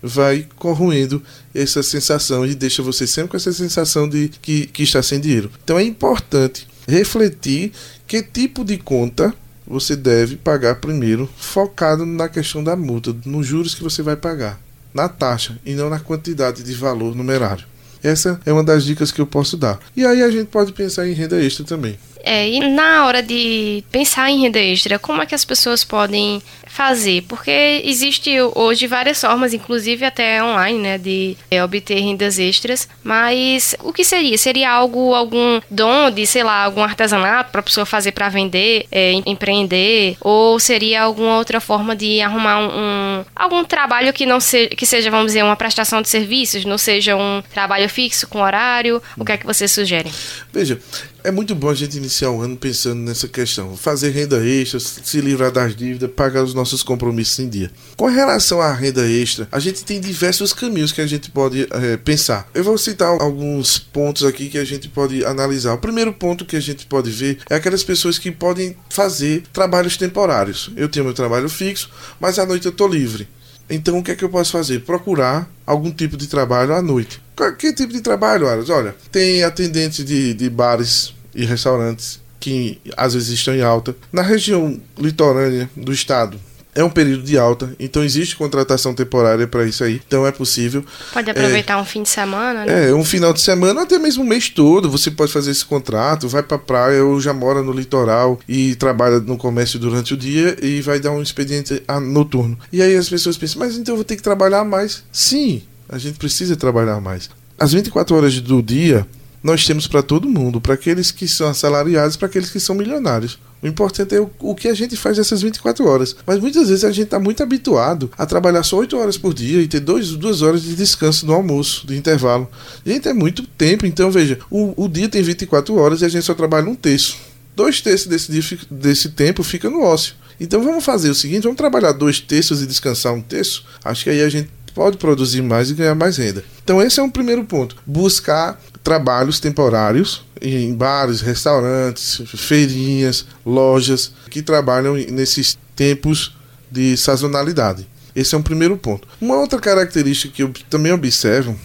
vai 0.00 0.46
corroendo 0.56 1.22
essa 1.54 1.82
sensação 1.82 2.46
e 2.46 2.54
deixa 2.54 2.82
você 2.82 3.06
sempre 3.06 3.30
com 3.30 3.36
essa 3.36 3.52
sensação 3.52 4.08
de 4.08 4.28
que, 4.42 4.66
que 4.66 4.82
está 4.82 5.02
sem 5.02 5.18
dinheiro. 5.18 5.50
Então 5.64 5.78
é 5.78 5.82
importante 5.82 6.68
refletir 6.86 7.72
que 8.06 8.22
tipo 8.22 8.64
de 8.64 8.76
conta 8.76 9.34
você 9.66 9.96
deve 9.96 10.36
pagar 10.36 10.76
primeiro, 10.76 11.28
focado 11.36 12.06
na 12.06 12.28
questão 12.28 12.62
da 12.62 12.76
multa, 12.76 13.14
nos 13.24 13.46
juros 13.46 13.74
que 13.74 13.82
você 13.82 14.02
vai 14.02 14.16
pagar, 14.16 14.60
na 14.98 15.08
taxa 15.08 15.56
e 15.64 15.74
não 15.74 15.88
na 15.88 16.00
quantidade 16.00 16.64
de 16.64 16.74
valor 16.74 17.14
numerário. 17.14 17.64
Essa 18.02 18.40
é 18.44 18.52
uma 18.52 18.64
das 18.64 18.84
dicas 18.84 19.12
que 19.12 19.20
eu 19.20 19.26
posso 19.26 19.56
dar. 19.56 19.78
E 19.96 20.04
aí 20.04 20.22
a 20.22 20.30
gente 20.30 20.46
pode 20.48 20.72
pensar 20.72 21.08
em 21.08 21.12
renda 21.12 21.40
extra 21.40 21.64
também. 21.64 21.98
É, 22.22 22.48
e 22.48 22.60
na 22.60 23.06
hora 23.06 23.22
de 23.22 23.84
pensar 23.90 24.30
em 24.30 24.42
renda 24.42 24.58
extra, 24.58 24.98
como 24.98 25.22
é 25.22 25.26
que 25.26 25.34
as 25.34 25.44
pessoas 25.44 25.84
podem 25.84 26.42
fazer? 26.66 27.22
Porque 27.22 27.82
existe 27.84 28.30
hoje 28.54 28.86
várias 28.86 29.20
formas, 29.20 29.54
inclusive 29.54 30.04
até 30.04 30.42
online, 30.42 30.78
né, 30.78 30.98
de 30.98 31.36
é, 31.50 31.62
obter 31.64 31.98
rendas 32.00 32.38
extras. 32.38 32.88
Mas 33.02 33.74
o 33.82 33.92
que 33.92 34.04
seria? 34.04 34.36
Seria 34.38 34.70
algo, 34.70 35.14
algum 35.14 35.60
dom 35.70 36.10
de, 36.10 36.26
sei 36.26 36.42
lá, 36.42 36.64
algum 36.64 36.82
artesanato 36.82 37.50
para 37.50 37.60
a 37.60 37.64
pessoa 37.64 37.86
fazer 37.86 38.12
para 38.12 38.28
vender, 38.28 38.86
é, 38.92 39.12
empreender? 39.26 40.16
Ou 40.20 40.60
seria 40.60 41.02
alguma 41.02 41.36
outra 41.36 41.60
forma 41.60 41.96
de 41.96 42.20
arrumar 42.20 42.60
um, 42.60 42.68
um 42.68 43.24
algum 43.34 43.64
trabalho 43.64 44.12
que 44.12 44.26
não 44.26 44.38
que 44.38 44.86
seja, 44.86 45.10
vamos 45.10 45.26
dizer, 45.26 45.42
uma 45.42 45.56
prestação 45.56 46.02
de 46.02 46.08
serviços, 46.08 46.64
não 46.64 46.78
seja 46.78 47.16
um 47.16 47.42
trabalho 47.52 47.88
fixo 47.88 48.28
com 48.28 48.40
horário? 48.40 49.02
O 49.16 49.24
que 49.24 49.32
é 49.32 49.36
que 49.36 49.46
vocês 49.46 49.70
sugerem? 49.70 50.12
Veja, 50.52 50.78
é 51.24 51.30
muito 51.30 51.54
bom 51.54 51.68
a 51.68 51.74
gente 51.74 51.96
iniciar 51.96 52.30
o 52.30 52.40
ano 52.40 52.56
pensando 52.56 53.00
nessa 53.00 53.28
questão. 53.28 53.76
Fazer 53.76 54.10
renda 54.10 54.44
extra, 54.44 54.78
se 54.80 55.20
livrar 55.20 55.50
das 55.50 55.74
dívidas, 55.74 56.10
pagar 56.10 56.42
os 56.42 56.54
nossos 56.54 56.82
compromissos 56.82 57.38
em 57.38 57.48
dia. 57.48 57.70
Com 57.96 58.06
relação 58.06 58.60
à 58.60 58.72
renda 58.72 59.06
extra, 59.06 59.48
a 59.50 59.58
gente 59.58 59.84
tem 59.84 60.00
diversos 60.00 60.52
caminhos 60.52 60.92
que 60.92 61.00
a 61.00 61.06
gente 61.06 61.30
pode 61.30 61.66
é, 61.70 61.96
pensar. 61.96 62.48
Eu 62.54 62.64
vou 62.64 62.78
citar 62.78 63.08
alguns 63.20 63.78
pontos 63.78 64.24
aqui 64.24 64.48
que 64.48 64.58
a 64.58 64.64
gente 64.64 64.88
pode 64.88 65.24
analisar. 65.24 65.74
O 65.74 65.78
primeiro 65.78 66.12
ponto 66.12 66.44
que 66.44 66.56
a 66.56 66.60
gente 66.60 66.86
pode 66.86 67.10
ver 67.10 67.38
é 67.50 67.56
aquelas 67.56 67.82
pessoas 67.82 68.18
que 68.18 68.30
podem 68.30 68.76
fazer 68.88 69.42
trabalhos 69.52 69.96
temporários. 69.96 70.70
Eu 70.76 70.88
tenho 70.88 71.04
meu 71.04 71.14
trabalho 71.14 71.48
fixo, 71.48 71.90
mas 72.20 72.38
à 72.38 72.46
noite 72.46 72.66
eu 72.66 72.72
estou 72.72 72.88
livre. 72.88 73.28
Então 73.70 73.98
o 73.98 74.02
que 74.02 74.12
é 74.12 74.16
que 74.16 74.24
eu 74.24 74.30
posso 74.30 74.52
fazer? 74.52 74.80
Procurar 74.80 75.50
algum 75.66 75.90
tipo 75.90 76.16
de 76.16 76.26
trabalho 76.26 76.74
à 76.74 76.80
noite. 76.80 77.20
Que 77.58 77.72
tipo 77.72 77.92
de 77.92 78.00
trabalho, 78.00 78.48
Aras? 78.48 78.68
Olha, 78.70 78.94
tem 79.10 79.44
atendentes 79.44 80.04
de, 80.04 80.34
de 80.34 80.50
bares 80.50 81.14
e 81.34 81.44
restaurantes 81.44 82.20
que 82.40 82.80
às 82.96 83.14
vezes 83.14 83.30
estão 83.30 83.54
em 83.54 83.62
alta. 83.62 83.96
Na 84.12 84.22
região 84.22 84.80
litorânea 84.96 85.68
do 85.76 85.92
estado, 85.92 86.38
é 86.74 86.84
um 86.84 86.90
período 86.90 87.24
de 87.24 87.36
alta, 87.36 87.74
então 87.78 88.04
existe 88.04 88.36
contratação 88.36 88.94
temporária 88.94 89.48
para 89.48 89.64
isso 89.64 89.82
aí, 89.82 90.00
então 90.06 90.24
é 90.24 90.30
possível. 90.30 90.84
Pode 91.12 91.28
aproveitar 91.28 91.74
é, 91.74 91.76
um 91.76 91.84
fim 91.84 92.04
de 92.04 92.08
semana, 92.08 92.64
né? 92.64 92.90
É, 92.90 92.94
um 92.94 93.04
final 93.04 93.32
de 93.32 93.40
semana, 93.40 93.82
até 93.82 93.98
mesmo 93.98 94.22
o 94.22 94.26
mês 94.26 94.48
todo, 94.48 94.88
você 94.88 95.10
pode 95.10 95.32
fazer 95.32 95.50
esse 95.50 95.64
contrato, 95.64 96.28
vai 96.28 96.42
para 96.42 96.56
praia 96.56 97.04
ou 97.04 97.20
já 97.20 97.32
mora 97.32 97.62
no 97.62 97.72
litoral 97.72 98.38
e 98.48 98.76
trabalha 98.76 99.18
no 99.18 99.36
comércio 99.36 99.78
durante 99.78 100.14
o 100.14 100.16
dia 100.16 100.56
e 100.62 100.80
vai 100.80 101.00
dar 101.00 101.10
um 101.10 101.20
expediente 101.20 101.82
noturno. 102.00 102.56
E 102.72 102.80
aí 102.80 102.94
as 102.96 103.08
pessoas 103.08 103.36
pensam, 103.36 103.58
mas 103.58 103.76
então 103.76 103.94
eu 103.94 103.96
vou 103.96 104.04
ter 104.04 104.14
que 104.14 104.22
trabalhar 104.22 104.64
mais? 104.64 105.02
Sim, 105.10 105.62
a 105.88 105.98
gente 105.98 106.18
precisa 106.18 106.56
trabalhar 106.56 107.00
mais. 107.00 107.30
As 107.58 107.72
24 107.72 108.14
horas 108.14 108.40
do 108.40 108.62
dia 108.62 109.06
nós 109.42 109.64
temos 109.64 109.86
para 109.86 110.02
todo 110.02 110.28
mundo, 110.28 110.60
para 110.60 110.74
aqueles 110.74 111.10
que 111.10 111.28
são 111.28 111.48
assalariados, 111.48 112.16
para 112.16 112.26
aqueles 112.26 112.50
que 112.50 112.60
são 112.60 112.74
milionários. 112.74 113.38
O 113.62 113.66
importante 113.66 114.14
é 114.14 114.20
o, 114.20 114.30
o, 114.40 114.54
que 114.54 114.68
a 114.68 114.74
gente 114.74 114.96
faz 114.96 115.18
nessas 115.18 115.42
24 115.42 115.84
horas. 115.86 116.14
Mas 116.26 116.38
muitas 116.38 116.68
vezes 116.68 116.84
a 116.84 116.92
gente 116.92 117.06
está 117.06 117.18
muito 117.18 117.42
habituado 117.42 118.10
a 118.16 118.24
trabalhar 118.24 118.62
só 118.62 118.76
8 118.76 118.96
horas 118.96 119.16
por 119.16 119.34
dia 119.34 119.60
e 119.60 119.66
ter 119.66 119.80
2 119.80 120.16
duas 120.16 120.42
horas 120.42 120.62
de 120.62 120.74
descanso 120.74 121.26
no 121.26 121.32
almoço, 121.32 121.86
de 121.86 121.96
intervalo. 121.96 122.48
Gente, 122.84 123.08
é 123.08 123.12
muito 123.12 123.44
tempo. 123.46 123.86
Então, 123.86 124.10
veja, 124.10 124.38
o, 124.50 124.84
o 124.84 124.88
dia 124.88 125.08
tem 125.08 125.22
24 125.22 125.74
horas 125.76 126.02
e 126.02 126.04
a 126.04 126.08
gente 126.08 126.24
só 126.24 126.34
trabalha 126.34 126.68
um 126.68 126.74
terço. 126.74 127.16
Dois 127.56 127.80
terços 127.80 128.06
desse, 128.06 128.58
desse 128.70 129.08
tempo 129.10 129.42
fica 129.42 129.68
no 129.68 129.82
ócio. 129.82 130.14
Então 130.40 130.62
vamos 130.62 130.84
fazer 130.84 131.10
o 131.10 131.14
seguinte: 131.14 131.42
vamos 131.42 131.56
trabalhar 131.56 131.92
dois 131.92 132.20
terços 132.20 132.62
e 132.62 132.66
descansar 132.66 133.12
um 133.12 133.20
terço. 133.20 133.64
Acho 133.84 134.04
que 134.04 134.10
aí 134.10 134.22
a 134.22 134.28
gente 134.28 134.48
pode 134.78 134.96
produzir 134.96 135.42
mais 135.42 135.70
e 135.70 135.74
ganhar 135.74 135.96
mais 135.96 136.18
renda. 136.18 136.44
Então 136.62 136.80
esse 136.80 137.00
é 137.00 137.02
um 137.02 137.10
primeiro 137.10 137.42
ponto. 137.42 137.74
Buscar 137.84 138.60
trabalhos 138.84 139.40
temporários 139.40 140.24
em 140.40 140.72
bares, 140.72 141.20
restaurantes, 141.20 142.22
feirinhas, 142.36 143.26
lojas 143.44 144.12
que 144.30 144.40
trabalham 144.40 144.94
nesses 144.94 145.58
tempos 145.74 146.32
de 146.70 146.96
sazonalidade. 146.96 147.88
Esse 148.14 148.36
é 148.36 148.38
um 148.38 148.42
primeiro 148.42 148.76
ponto. 148.76 149.08
Uma 149.20 149.40
outra 149.40 149.58
característica 149.58 150.32
que 150.32 150.44
eu 150.44 150.52
também 150.70 150.92
observo 150.92 151.58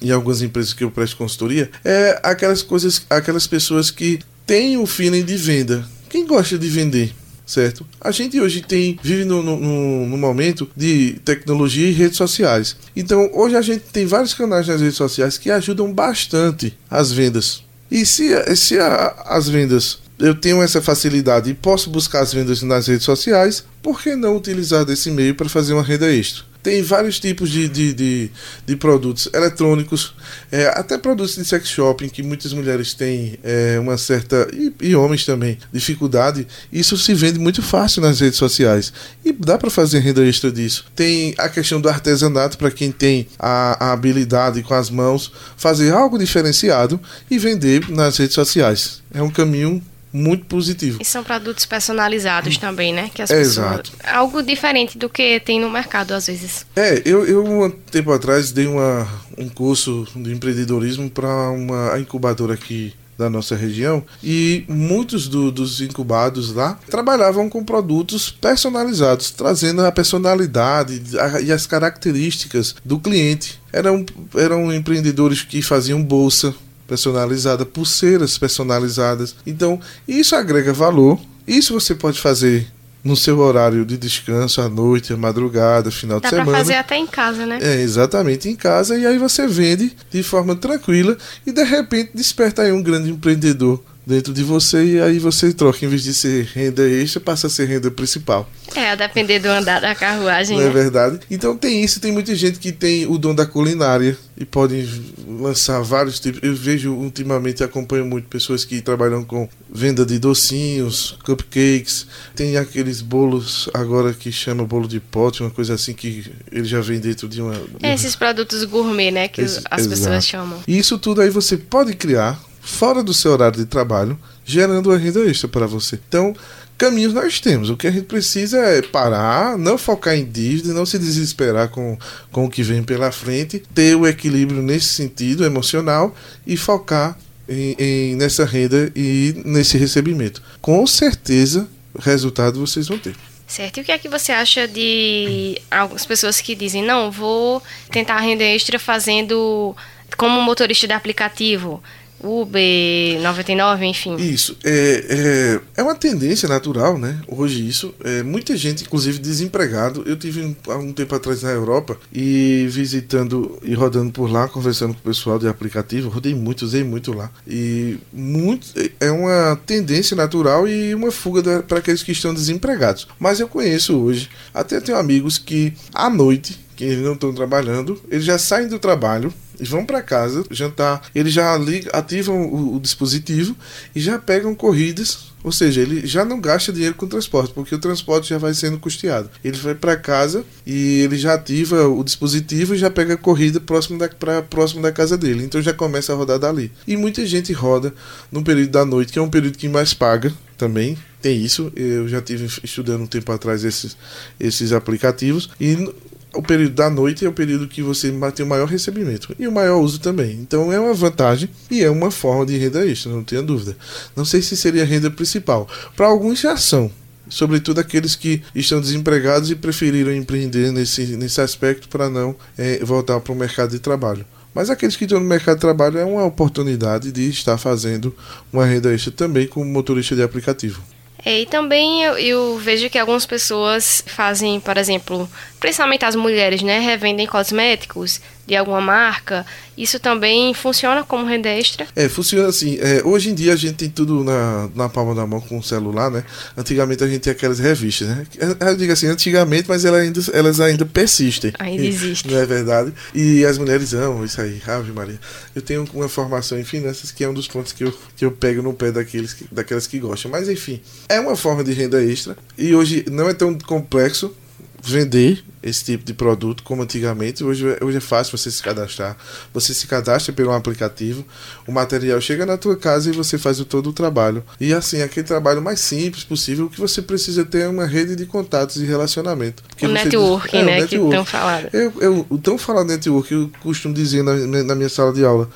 em 0.00 0.10
algumas 0.10 0.40
empresas 0.40 0.72
que 0.72 0.82
eu 0.82 0.90
presto 0.90 1.18
consultoria 1.18 1.70
é 1.84 2.18
aquelas 2.22 2.62
coisas, 2.62 3.02
aquelas 3.10 3.46
pessoas 3.46 3.90
que 3.90 4.20
têm 4.46 4.78
o 4.78 4.86
feeling 4.86 5.22
de 5.22 5.36
venda. 5.36 5.86
Quem 6.08 6.26
gosta 6.26 6.56
de 6.56 6.68
vender? 6.70 7.14
Certo? 7.48 7.84
A 8.00 8.10
gente 8.10 8.38
hoje 8.38 8.60
tem 8.60 8.98
vive 9.02 9.24
no, 9.24 9.42
no, 9.42 10.06
no, 10.06 10.18
momento 10.18 10.68
de 10.76 11.18
tecnologia 11.24 11.88
e 11.88 11.92
redes 11.92 12.18
sociais. 12.18 12.76
Então, 12.94 13.30
hoje 13.32 13.56
a 13.56 13.62
gente 13.62 13.84
tem 13.90 14.06
vários 14.06 14.34
canais 14.34 14.68
nas 14.68 14.80
redes 14.80 14.96
sociais 14.96 15.38
que 15.38 15.50
ajudam 15.50 15.92
bastante 15.92 16.76
as 16.90 17.10
vendas. 17.10 17.64
E 17.90 18.04
se, 18.04 18.28
se 18.54 18.78
a, 18.78 19.24
as 19.26 19.48
vendas 19.48 19.98
eu 20.18 20.34
tenho 20.34 20.62
essa 20.62 20.82
facilidade 20.82 21.50
e 21.50 21.54
posso 21.54 21.88
buscar 21.88 22.20
as 22.20 22.32
vendas 22.32 22.62
nas 22.62 22.86
redes 22.88 23.04
sociais, 23.04 23.64
por 23.82 24.02
que 24.02 24.16
não 24.16 24.36
utilizar 24.36 24.84
desse 24.84 25.10
meio 25.10 25.34
para 25.34 25.48
fazer 25.48 25.72
uma 25.72 25.82
renda 25.82 26.12
extra? 26.12 26.44
Tem 26.68 26.82
vários 26.82 27.18
tipos 27.18 27.50
de, 27.50 27.66
de, 27.66 27.94
de, 27.94 28.30
de 28.66 28.76
produtos 28.76 29.26
eletrônicos, 29.32 30.12
é, 30.52 30.66
até 30.66 30.98
produtos 30.98 31.34
de 31.34 31.42
sex 31.42 31.66
shopping 31.66 32.10
que 32.10 32.22
muitas 32.22 32.52
mulheres 32.52 32.92
têm 32.92 33.38
é, 33.42 33.78
uma 33.80 33.96
certa, 33.96 34.46
e, 34.52 34.70
e, 34.82 34.94
homens 34.94 35.24
também, 35.24 35.56
dificuldade. 35.72 36.46
Isso 36.70 36.98
se 36.98 37.14
vende 37.14 37.38
muito 37.38 37.62
fácil 37.62 38.02
nas 38.02 38.20
redes 38.20 38.38
sociais 38.38 38.92
e 39.24 39.32
dá 39.32 39.56
para 39.56 39.70
fazer 39.70 40.00
renda 40.00 40.22
extra 40.26 40.52
disso. 40.52 40.84
Tem 40.94 41.34
a 41.38 41.48
questão 41.48 41.80
do 41.80 41.88
artesanato 41.88 42.58
para 42.58 42.70
quem 42.70 42.92
tem 42.92 43.26
a, 43.38 43.86
a 43.86 43.92
habilidade 43.94 44.62
com 44.62 44.74
as 44.74 44.90
mãos, 44.90 45.32
fazer 45.56 45.90
algo 45.94 46.18
diferenciado 46.18 47.00
e 47.30 47.38
vender 47.38 47.88
nas 47.88 48.18
redes 48.18 48.34
sociais. 48.34 49.00
É 49.14 49.22
um 49.22 49.30
caminho 49.30 49.82
muito 50.12 50.46
positivo. 50.46 50.98
E 51.00 51.04
são 51.04 51.22
produtos 51.22 51.66
personalizados 51.66 52.56
hum. 52.56 52.60
também, 52.60 52.92
né? 52.92 53.10
Que 53.12 53.22
as 53.22 53.30
é, 53.30 53.38
pessoas... 53.38 53.56
Exato. 53.56 53.92
Algo 54.04 54.42
diferente 54.42 54.98
do 54.98 55.08
que 55.08 55.40
tem 55.40 55.60
no 55.60 55.70
mercado, 55.70 56.12
às 56.12 56.26
vezes. 56.26 56.66
É, 56.74 57.02
eu, 57.04 57.26
eu 57.26 57.44
um 57.44 57.70
tempo 57.70 58.12
atrás 58.12 58.52
dei 58.52 58.66
uma, 58.66 59.06
um 59.36 59.48
curso 59.48 60.06
de 60.14 60.32
empreendedorismo 60.32 61.10
para 61.10 61.50
uma 61.50 61.98
incubadora 61.98 62.54
aqui 62.54 62.94
da 63.18 63.28
nossa 63.28 63.56
região 63.56 64.04
e 64.22 64.64
muitos 64.68 65.26
do, 65.26 65.50
dos 65.50 65.80
incubados 65.80 66.54
lá 66.54 66.78
trabalhavam 66.88 67.50
com 67.50 67.64
produtos 67.64 68.30
personalizados, 68.30 69.32
trazendo 69.32 69.84
a 69.84 69.90
personalidade 69.90 71.02
e 71.42 71.50
as 71.50 71.66
características 71.66 72.76
do 72.84 73.00
cliente. 73.00 73.60
Eram, 73.72 74.06
eram 74.36 74.72
empreendedores 74.72 75.42
que 75.42 75.60
faziam 75.60 76.02
bolsa, 76.02 76.54
personalizada, 76.88 77.66
pulseiras 77.66 78.38
personalizadas. 78.38 79.36
Então, 79.46 79.78
isso 80.08 80.34
agrega 80.34 80.72
valor. 80.72 81.20
Isso 81.46 81.74
você 81.74 81.94
pode 81.94 82.18
fazer 82.18 82.66
no 83.04 83.14
seu 83.14 83.38
horário 83.38 83.84
de 83.84 83.96
descanso, 83.96 84.60
à 84.60 84.68
noite, 84.68 85.12
à 85.12 85.16
madrugada, 85.16 85.90
final 85.90 86.18
Dá 86.18 86.28
de 86.28 86.30
semana. 86.30 86.46
Dá 86.46 86.50
pra 86.50 86.64
fazer 86.64 86.74
até 86.74 86.96
em 86.96 87.06
casa, 87.06 87.46
né? 87.46 87.58
É, 87.60 87.80
exatamente, 87.80 88.48
em 88.48 88.56
casa. 88.56 88.98
E 88.98 89.06
aí 89.06 89.18
você 89.18 89.46
vende 89.46 89.94
de 90.10 90.22
forma 90.22 90.56
tranquila 90.56 91.16
e 91.46 91.52
de 91.52 91.62
repente 91.62 92.10
desperta 92.14 92.62
aí 92.62 92.72
um 92.72 92.82
grande 92.82 93.10
empreendedor 93.10 93.80
dentro 94.08 94.32
de 94.32 94.42
você 94.42 94.82
e 94.82 95.00
aí 95.02 95.18
você 95.18 95.52
troca, 95.52 95.84
em 95.84 95.88
vez 95.88 96.02
de 96.02 96.14
ser 96.14 96.48
renda 96.54 96.88
extra, 96.88 97.20
passa 97.20 97.46
a 97.46 97.50
ser 97.50 97.66
renda 97.66 97.90
principal. 97.90 98.48
É, 98.74 98.92
a 98.92 98.94
depender 98.94 99.38
do 99.38 99.48
andar 99.48 99.82
da 99.82 99.94
carruagem. 99.94 100.56
Não 100.56 100.62
é 100.62 100.64
né? 100.64 100.70
é 100.70 100.82
verdade? 100.82 101.20
Então 101.30 101.54
tem 101.54 101.84
isso, 101.84 102.00
tem 102.00 102.10
muita 102.10 102.34
gente 102.34 102.58
que 102.58 102.72
tem 102.72 103.06
o 103.06 103.18
dom 103.18 103.34
da 103.34 103.44
culinária 103.44 104.16
e 104.34 104.46
podem 104.46 104.88
lançar 105.28 105.82
vários 105.82 106.18
tipos. 106.18 106.40
Eu 106.42 106.54
vejo 106.54 106.94
ultimamente, 106.94 107.62
acompanho 107.62 108.06
muito 108.06 108.28
pessoas 108.28 108.64
que 108.64 108.80
trabalham 108.80 109.22
com 109.22 109.46
venda 109.70 110.06
de 110.06 110.18
docinhos, 110.18 111.18
cupcakes, 111.22 112.06
tem 112.34 112.56
aqueles 112.56 113.02
bolos 113.02 113.68
agora 113.74 114.14
que 114.14 114.32
chama 114.32 114.64
bolo 114.64 114.88
de 114.88 115.00
pote, 115.00 115.42
uma 115.42 115.50
coisa 115.50 115.74
assim 115.74 115.92
que 115.92 116.24
ele 116.50 116.64
já 116.64 116.80
vem 116.80 116.98
dentro 116.98 117.28
de 117.28 117.42
uma. 117.42 117.54
É, 117.82 117.92
esses 117.92 118.16
produtos 118.16 118.64
gourmet, 118.64 119.10
né, 119.10 119.28
que 119.28 119.42
Esse, 119.42 119.60
as 119.70 119.80
exato. 119.80 119.88
pessoas 119.88 120.26
chamam. 120.26 120.62
E 120.66 120.78
isso 120.78 120.98
tudo 120.98 121.20
aí 121.20 121.28
você 121.28 121.58
pode 121.58 121.94
criar 121.94 122.47
fora 122.68 123.02
do 123.02 123.14
seu 123.14 123.32
horário 123.32 123.58
de 123.58 123.64
trabalho, 123.64 124.18
gerando 124.44 124.90
uma 124.90 124.98
renda 124.98 125.20
extra 125.24 125.48
para 125.48 125.66
você. 125.66 125.98
Então, 126.08 126.34
caminhos 126.76 127.14
nós 127.14 127.40
temos. 127.40 127.70
O 127.70 127.76
que 127.76 127.86
a 127.86 127.90
gente 127.90 128.04
precisa 128.04 128.58
é 128.58 128.82
parar, 128.82 129.56
não 129.56 129.78
focar 129.78 130.14
em 130.14 130.24
dívida, 130.24 130.74
não 130.74 130.84
se 130.84 130.98
desesperar 130.98 131.70
com, 131.70 131.98
com 132.30 132.44
o 132.44 132.50
que 132.50 132.62
vem 132.62 132.82
pela 132.82 133.10
frente, 133.10 133.62
ter 133.74 133.96
o 133.96 134.06
equilíbrio 134.06 134.62
nesse 134.62 134.88
sentido 134.88 135.44
emocional 135.44 136.14
e 136.46 136.56
focar 136.56 137.18
em, 137.48 137.74
em, 137.78 138.14
nessa 138.16 138.44
renda 138.44 138.92
e 138.94 139.40
nesse 139.44 139.78
recebimento. 139.78 140.42
Com 140.60 140.86
certeza, 140.86 141.66
resultado 141.98 142.60
vocês 142.60 142.86
vão 142.86 142.98
ter. 142.98 143.16
Certo. 143.46 143.78
E 143.78 143.80
o 143.80 143.84
que 143.84 143.92
é 143.92 143.98
que 143.98 144.10
você 144.10 144.30
acha 144.30 144.68
de 144.68 145.58
algumas 145.70 146.04
pessoas 146.04 146.38
que 146.38 146.54
dizem, 146.54 146.84
não, 146.84 147.10
vou 147.10 147.62
tentar 147.90 148.20
renda 148.20 148.44
extra 148.44 148.78
fazendo 148.78 149.74
como 150.18 150.42
motorista 150.42 150.86
de 150.86 150.92
aplicativo? 150.92 151.82
Uber, 152.22 153.20
99, 153.22 153.86
enfim. 153.86 154.16
Isso. 154.16 154.56
É, 154.64 155.60
é, 155.76 155.80
é 155.80 155.82
uma 155.82 155.94
tendência 155.94 156.48
natural, 156.48 156.98
né? 156.98 157.20
Hoje 157.28 157.66
isso. 157.66 157.94
É, 158.04 158.22
muita 158.22 158.56
gente, 158.56 158.84
inclusive 158.84 159.18
desempregado. 159.18 160.02
Eu 160.06 160.16
tive 160.16 160.56
há 160.68 160.76
um 160.76 160.92
tempo 160.92 161.14
atrás 161.14 161.42
na 161.42 161.50
Europa 161.50 161.98
e 162.12 162.66
visitando 162.70 163.58
e 163.62 163.74
rodando 163.74 164.10
por 164.10 164.30
lá, 164.30 164.48
conversando 164.48 164.94
com 164.94 165.00
o 165.00 165.02
pessoal 165.02 165.38
de 165.38 165.48
aplicativo. 165.48 166.08
Rodei 166.08 166.34
muito, 166.34 166.64
usei 166.64 166.82
muito 166.82 167.12
lá. 167.12 167.30
E 167.46 167.98
muito, 168.12 168.66
é 169.00 169.10
uma 169.10 169.56
tendência 169.66 170.16
natural 170.16 170.66
e 170.68 170.94
uma 170.94 171.10
fuga 171.10 171.62
para 171.62 171.78
aqueles 171.78 172.02
que 172.02 172.12
estão 172.12 172.34
desempregados. 172.34 173.06
Mas 173.18 173.40
eu 173.40 173.48
conheço 173.48 173.96
hoje, 173.96 174.28
até 174.52 174.80
tenho 174.80 174.98
amigos 174.98 175.38
que 175.38 175.72
à 175.94 176.10
noite, 176.10 176.58
que 176.76 176.96
não 176.96 177.14
estão 177.14 177.32
trabalhando, 177.32 178.00
eles 178.10 178.24
já 178.24 178.38
saem 178.38 178.68
do 178.68 178.78
trabalho 178.78 179.32
e 179.60 179.64
vão 179.64 179.84
para 179.84 180.02
casa 180.02 180.44
jantar. 180.50 181.02
Eles 181.14 181.32
já 181.32 181.56
ligam, 181.56 181.90
ativam 181.94 182.46
o, 182.46 182.76
o, 182.76 182.80
dispositivo 182.80 183.56
e 183.94 184.00
já 184.00 184.18
pegam 184.18 184.54
corridas. 184.54 185.28
Ou 185.42 185.52
seja, 185.52 185.80
ele 185.80 186.04
já 186.06 186.24
não 186.24 186.40
gasta 186.40 186.72
dinheiro 186.72 186.96
com 186.96 187.06
transporte, 187.06 187.54
porque 187.54 187.74
o 187.74 187.78
transporte 187.78 188.28
já 188.28 188.38
vai 188.38 188.52
sendo 188.54 188.78
custeado. 188.78 189.30
Ele 189.42 189.56
vai 189.56 189.74
para 189.74 189.96
casa 189.96 190.44
e 190.66 191.00
ele 191.00 191.16
já 191.16 191.34
ativa 191.34 191.88
o 191.88 192.02
dispositivo 192.02 192.74
e 192.74 192.78
já 192.78 192.90
pega 192.90 193.14
a 193.14 193.16
corrida 193.16 193.60
próximo 193.60 193.98
da, 193.98 194.08
pra, 194.08 194.42
próximo 194.42 194.82
da 194.82 194.90
casa 194.90 195.16
dele. 195.16 195.44
Então 195.44 195.62
já 195.62 195.72
começa 195.72 196.12
a 196.12 196.16
rodar 196.16 196.38
dali. 196.38 196.72
E 196.86 196.96
muita 196.96 197.24
gente 197.24 197.52
roda 197.52 197.94
no 198.32 198.42
período 198.42 198.70
da 198.70 198.84
noite, 198.84 199.12
que 199.12 199.18
é 199.18 199.22
um 199.22 199.30
período 199.30 199.56
que 199.56 199.68
mais 199.68 199.94
paga 199.94 200.32
também. 200.56 200.98
Tem 201.22 201.40
isso. 201.40 201.72
Eu 201.74 202.08
já 202.08 202.20
tive 202.20 202.46
estudando 202.62 203.02
um 203.02 203.06
tempo 203.06 203.30
atrás 203.32 203.64
esses, 203.64 203.96
esses 204.38 204.72
aplicativos. 204.72 205.50
E 205.60 205.88
o 206.34 206.42
período 206.42 206.74
da 206.74 206.90
noite 206.90 207.24
é 207.24 207.28
o 207.28 207.32
período 207.32 207.66
que 207.66 207.82
você 207.82 208.12
tem 208.34 208.44
o 208.44 208.48
maior 208.48 208.66
recebimento 208.66 209.34
e 209.38 209.48
o 209.48 209.52
maior 209.52 209.78
uso 209.80 209.98
também. 209.98 210.32
Então 210.32 210.72
é 210.72 210.78
uma 210.78 210.94
vantagem 210.94 211.48
e 211.70 211.82
é 211.82 211.90
uma 211.90 212.10
forma 212.10 212.44
de 212.44 212.56
renda 212.56 212.86
extra, 212.86 213.10
não 213.10 213.24
tenha 213.24 213.42
dúvida. 213.42 213.76
Não 214.14 214.24
sei 214.24 214.42
se 214.42 214.56
seria 214.56 214.82
a 214.82 214.86
renda 214.86 215.10
principal. 215.10 215.68
Para 215.96 216.06
alguns 216.06 216.40
já 216.40 216.56
são, 216.56 216.90
sobretudo 217.28 217.80
aqueles 217.80 218.14
que 218.14 218.42
estão 218.54 218.80
desempregados 218.80 219.50
e 219.50 219.56
preferiram 219.56 220.12
empreender 220.12 220.70
nesse, 220.72 221.16
nesse 221.16 221.40
aspecto 221.40 221.88
para 221.88 222.10
não 222.10 222.36
é, 222.56 222.78
voltar 222.84 223.20
para 223.20 223.32
o 223.32 223.36
mercado 223.36 223.70
de 223.70 223.78
trabalho. 223.78 224.24
Mas 224.54 224.70
aqueles 224.70 224.96
que 224.96 225.04
estão 225.04 225.20
no 225.20 225.26
mercado 225.26 225.56
de 225.56 225.60
trabalho 225.60 225.98
é 225.98 226.04
uma 226.04 226.24
oportunidade 226.24 227.12
de 227.12 227.28
estar 227.28 227.58
fazendo 227.58 228.14
uma 228.52 228.66
renda 228.66 228.92
extra 228.92 229.12
também 229.12 229.46
como 229.46 229.64
motorista 229.64 230.16
de 230.16 230.22
aplicativo. 230.22 230.82
É, 231.28 231.40
e 231.40 231.44
também 231.44 232.02
eu, 232.04 232.16
eu, 232.16 232.56
vejo 232.56 232.88
que 232.88 232.98
algumas 232.98 233.26
pessoas 233.26 234.02
fazem, 234.06 234.58
por 234.58 234.78
exemplo, 234.78 235.28
principalmente 235.60 236.06
as 236.06 236.16
mulheres, 236.16 236.62
né, 236.62 236.78
revendem 236.78 237.26
cosméticos 237.26 238.18
de 238.48 238.56
alguma 238.56 238.80
marca. 238.80 239.44
Isso 239.76 240.00
também 240.00 240.54
funciona 240.54 241.04
como 241.04 241.26
renda 241.26 241.50
extra? 241.50 241.86
É, 241.94 242.08
funciona 242.08 242.48
assim. 242.48 242.78
É, 242.80 243.02
hoje 243.04 243.28
em 243.28 243.34
dia 243.34 243.52
a 243.52 243.56
gente 243.56 243.74
tem 243.74 243.90
tudo 243.90 244.24
na, 244.24 244.70
na 244.74 244.88
palma 244.88 245.14
da 245.14 245.26
mão 245.26 245.38
com 245.38 245.58
o 245.58 245.62
celular, 245.62 246.10
né? 246.10 246.24
Antigamente 246.56 247.04
a 247.04 247.06
gente 247.06 247.20
tinha 247.20 247.34
aquelas 247.34 247.58
revistas, 247.58 248.08
né? 248.08 248.26
Eu 248.58 248.74
digo 248.74 248.90
assim, 248.90 249.06
antigamente, 249.06 249.68
mas 249.68 249.84
elas 249.84 250.00
ainda, 250.00 250.20
elas 250.32 250.60
ainda 250.60 250.86
persistem. 250.86 251.52
Ainda 251.58 251.84
existem. 251.84 252.32
Não 252.32 252.40
é 252.40 252.46
verdade? 252.46 252.92
E 253.14 253.44
as 253.44 253.58
mulheres 253.58 253.92
amam 253.92 254.24
isso 254.24 254.40
aí, 254.40 254.62
Ave 254.66 254.92
Maria. 254.92 255.20
Eu 255.54 255.60
tenho 255.60 255.86
uma 255.92 256.08
formação 256.08 256.58
em 256.58 256.64
finanças 256.64 257.12
que 257.12 257.22
é 257.22 257.28
um 257.28 257.34
dos 257.34 257.46
pontos 257.46 257.74
que 257.74 257.84
eu, 257.84 257.92
que 258.16 258.24
eu 258.24 258.32
pego 258.32 258.62
no 258.62 258.72
pé 258.72 258.90
daqueles, 258.90 259.36
daquelas 259.52 259.86
que 259.86 259.98
gostam. 259.98 260.30
Mas 260.30 260.48
enfim, 260.48 260.80
é 261.06 261.20
uma 261.20 261.36
forma 261.36 261.62
de 261.62 261.72
renda 261.74 262.02
extra. 262.02 262.34
E 262.56 262.74
hoje 262.74 263.04
não 263.10 263.28
é 263.28 263.34
tão 263.34 263.52
complexo 263.58 264.34
vender 264.82 265.44
esse 265.62 265.84
tipo 265.84 266.04
de 266.04 266.14
produto 266.14 266.62
como 266.62 266.82
antigamente. 266.82 267.44
Hoje, 267.44 267.76
hoje 267.80 267.98
é 267.98 268.00
fácil 268.00 268.36
você 268.36 268.50
se 268.50 268.62
cadastrar. 268.62 269.16
Você 269.52 269.74
se 269.74 269.86
cadastra 269.86 270.32
pelo 270.32 270.52
aplicativo, 270.52 271.24
o 271.66 271.72
material 271.72 272.20
chega 272.20 272.46
na 272.46 272.56
tua 272.56 272.76
casa 272.76 273.10
e 273.10 273.12
você 273.12 273.36
faz 273.36 273.60
o, 273.60 273.64
todo 273.64 273.90
o 273.90 273.92
trabalho. 273.92 274.42
E 274.60 274.72
assim, 274.72 275.02
aquele 275.02 275.26
trabalho 275.26 275.60
mais 275.60 275.80
simples 275.80 276.24
possível 276.24 276.68
que 276.68 276.80
você 276.80 277.02
precisa 277.02 277.44
ter 277.44 277.68
uma 277.68 277.86
rede 277.86 278.16
de 278.16 278.26
contatos 278.26 278.76
e 278.76 278.84
relacionamento. 278.84 279.62
Porque 279.68 279.86
o 279.86 279.90
networking, 279.90 280.56
é, 280.58 280.64
né? 280.64 280.78
O 280.78 280.80
network. 280.82 281.10
Que 281.10 281.16
tão 281.16 281.24
falado. 281.24 281.68
Eu, 281.72 281.92
eu, 282.00 282.26
o 282.28 282.38
tão 282.38 282.58
falado 282.58 282.86
network, 282.86 283.32
eu 283.32 283.50
costumo 283.60 283.94
dizer 283.94 284.22
na, 284.22 284.34
na 284.64 284.74
minha 284.74 284.88
sala 284.88 285.12
de 285.12 285.24
aula: 285.24 285.48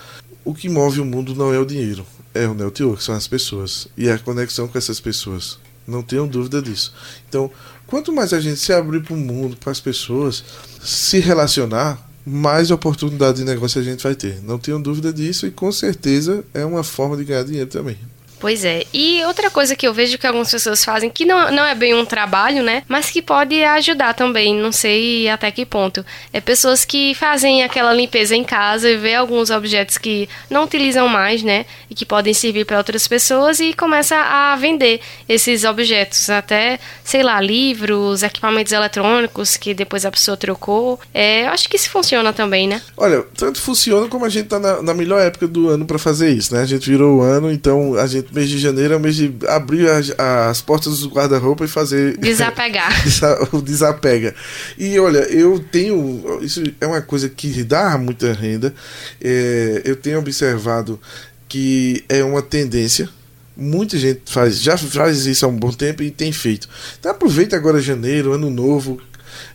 o 0.44 0.54
que 0.54 0.68
move 0.68 1.00
o 1.00 1.04
mundo 1.04 1.34
não 1.34 1.52
é 1.52 1.58
o 1.58 1.64
dinheiro, 1.64 2.04
é 2.34 2.46
o 2.46 2.54
network, 2.54 3.02
são 3.02 3.14
as 3.14 3.26
pessoas. 3.26 3.88
E 3.96 4.10
a 4.10 4.18
conexão 4.18 4.68
com 4.68 4.76
essas 4.76 5.00
pessoas. 5.00 5.58
Não 5.86 6.02
tenham 6.02 6.26
dúvida 6.26 6.62
disso. 6.62 6.92
Então, 7.28 7.50
Quanto 7.92 8.10
mais 8.10 8.32
a 8.32 8.40
gente 8.40 8.56
se 8.56 8.72
abrir 8.72 9.02
para 9.02 9.12
o 9.12 9.16
mundo, 9.18 9.54
para 9.54 9.70
as 9.70 9.78
pessoas, 9.78 10.42
se 10.82 11.18
relacionar, 11.18 12.00
mais 12.24 12.70
oportunidade 12.70 13.36
de 13.36 13.44
negócio 13.44 13.78
a 13.78 13.84
gente 13.84 14.02
vai 14.02 14.14
ter. 14.14 14.42
Não 14.42 14.58
tenho 14.58 14.78
dúvida 14.78 15.12
disso 15.12 15.46
e 15.46 15.50
com 15.50 15.70
certeza 15.70 16.42
é 16.54 16.64
uma 16.64 16.82
forma 16.82 17.18
de 17.18 17.24
ganhar 17.24 17.44
dinheiro 17.44 17.68
também. 17.68 17.98
Pois 18.42 18.64
é. 18.64 18.84
E 18.92 19.22
outra 19.24 19.48
coisa 19.50 19.76
que 19.76 19.86
eu 19.86 19.94
vejo 19.94 20.18
que 20.18 20.26
algumas 20.26 20.50
pessoas 20.50 20.84
fazem, 20.84 21.08
que 21.08 21.24
não, 21.24 21.52
não 21.52 21.64
é 21.64 21.76
bem 21.76 21.94
um 21.94 22.04
trabalho, 22.04 22.60
né? 22.60 22.82
Mas 22.88 23.08
que 23.08 23.22
pode 23.22 23.62
ajudar 23.62 24.14
também, 24.14 24.52
não 24.52 24.72
sei 24.72 25.28
até 25.28 25.48
que 25.52 25.64
ponto. 25.64 26.04
É 26.32 26.40
pessoas 26.40 26.84
que 26.84 27.14
fazem 27.14 27.62
aquela 27.62 27.94
limpeza 27.94 28.34
em 28.34 28.42
casa 28.42 28.90
e 28.90 28.96
vê 28.96 29.14
alguns 29.14 29.50
objetos 29.50 29.96
que 29.96 30.28
não 30.50 30.64
utilizam 30.64 31.06
mais, 31.06 31.44
né? 31.44 31.66
E 31.88 31.94
que 31.94 32.04
podem 32.04 32.34
servir 32.34 32.66
para 32.66 32.78
outras 32.78 33.06
pessoas 33.06 33.60
e 33.60 33.72
começa 33.74 34.16
a 34.16 34.56
vender 34.56 35.00
esses 35.28 35.62
objetos. 35.62 36.28
Até, 36.28 36.80
sei 37.04 37.22
lá, 37.22 37.40
livros, 37.40 38.24
equipamentos 38.24 38.72
eletrônicos 38.72 39.56
que 39.56 39.72
depois 39.72 40.04
a 40.04 40.10
pessoa 40.10 40.36
trocou. 40.36 40.98
É, 41.14 41.46
acho 41.46 41.68
que 41.68 41.76
isso 41.76 41.90
funciona 41.90 42.32
também, 42.32 42.66
né? 42.66 42.82
Olha, 42.96 43.22
tanto 43.36 43.60
funciona 43.60 44.08
como 44.08 44.24
a 44.24 44.28
gente 44.28 44.48
tá 44.48 44.58
na, 44.58 44.82
na 44.82 44.94
melhor 44.94 45.20
época 45.20 45.46
do 45.46 45.68
ano 45.68 45.86
para 45.86 45.96
fazer 45.96 46.30
isso, 46.30 46.52
né? 46.52 46.62
A 46.62 46.66
gente 46.66 46.90
virou 46.90 47.18
o 47.18 47.22
ano, 47.22 47.52
então 47.52 47.94
a 47.94 48.06
gente, 48.08 48.31
mês 48.32 48.48
de 48.48 48.58
janeiro 48.58 48.94
é 48.94 48.96
o 48.96 49.00
mês 49.00 49.16
de 49.16 49.34
abrir 49.48 49.88
as, 49.88 50.12
as 50.18 50.60
portas 50.60 51.00
do 51.00 51.08
guarda-roupa 51.08 51.64
e 51.64 51.68
fazer. 51.68 52.16
Desapegar. 52.20 52.92
o 53.52 53.60
desapega. 53.60 54.34
E 54.78 54.98
olha, 54.98 55.20
eu 55.30 55.58
tenho. 55.58 56.40
Isso 56.42 56.62
é 56.80 56.86
uma 56.86 57.00
coisa 57.00 57.28
que 57.28 57.62
dá 57.62 57.96
muita 57.98 58.32
renda. 58.32 58.74
É, 59.20 59.82
eu 59.84 59.96
tenho 59.96 60.18
observado 60.18 61.00
que 61.48 62.04
é 62.08 62.24
uma 62.24 62.40
tendência 62.40 63.08
Muita 63.54 63.98
gente 63.98 64.22
faz, 64.26 64.62
já 64.62 64.78
faz 64.78 65.26
isso 65.26 65.44
há 65.44 65.48
um 65.48 65.56
bom 65.56 65.70
tempo 65.70 66.02
e 66.02 66.10
tem 66.10 66.32
feito. 66.32 66.68
Então 66.98 67.12
aproveita 67.12 67.54
agora 67.54 67.82
janeiro, 67.82 68.32
ano 68.32 68.48
novo, 68.48 68.98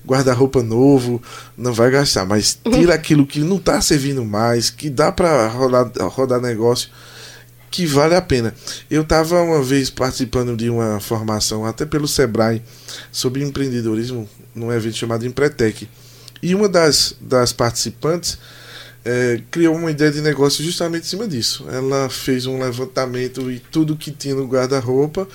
guarda-roupa 0.05 0.61
novo, 0.61 1.21
não 1.57 1.73
vai 1.73 1.89
gastar, 1.89 2.23
mas 2.25 2.59
tira 2.63 2.93
aquilo 2.93 3.25
que 3.25 3.39
não 3.39 3.57
está 3.57 3.81
servindo 3.81 4.23
mais, 4.23 4.69
que 4.69 4.89
dá 4.89 5.11
para 5.11 5.47
rodar, 5.47 5.91
rodar 6.09 6.39
negócio, 6.39 6.89
que 7.69 7.85
vale 7.85 8.15
a 8.15 8.21
pena. 8.21 8.53
Eu 8.89 9.01
estava 9.01 9.41
uma 9.41 9.61
vez 9.61 9.89
participando 9.89 10.55
de 10.55 10.69
uma 10.69 10.99
formação, 10.99 11.65
até 11.65 11.85
pelo 11.85 12.07
Sebrae, 12.07 12.61
sobre 13.11 13.43
empreendedorismo, 13.43 14.27
num 14.53 14.71
evento 14.71 14.95
chamado 14.95 15.25
Empretec. 15.25 15.87
E 16.41 16.55
uma 16.55 16.69
das, 16.69 17.15
das 17.19 17.51
participantes 17.51 18.37
é, 19.03 19.41
criou 19.49 19.75
uma 19.75 19.89
ideia 19.89 20.11
de 20.11 20.21
negócio 20.21 20.63
justamente 20.63 21.03
em 21.03 21.09
cima 21.09 21.27
disso. 21.27 21.65
Ela 21.69 22.09
fez 22.09 22.45
um 22.45 22.59
levantamento 22.59 23.49
e 23.49 23.59
tudo 23.59 23.95
que 23.95 24.11
tinha 24.11 24.35
no 24.35 24.45
guarda-roupa, 24.45 25.27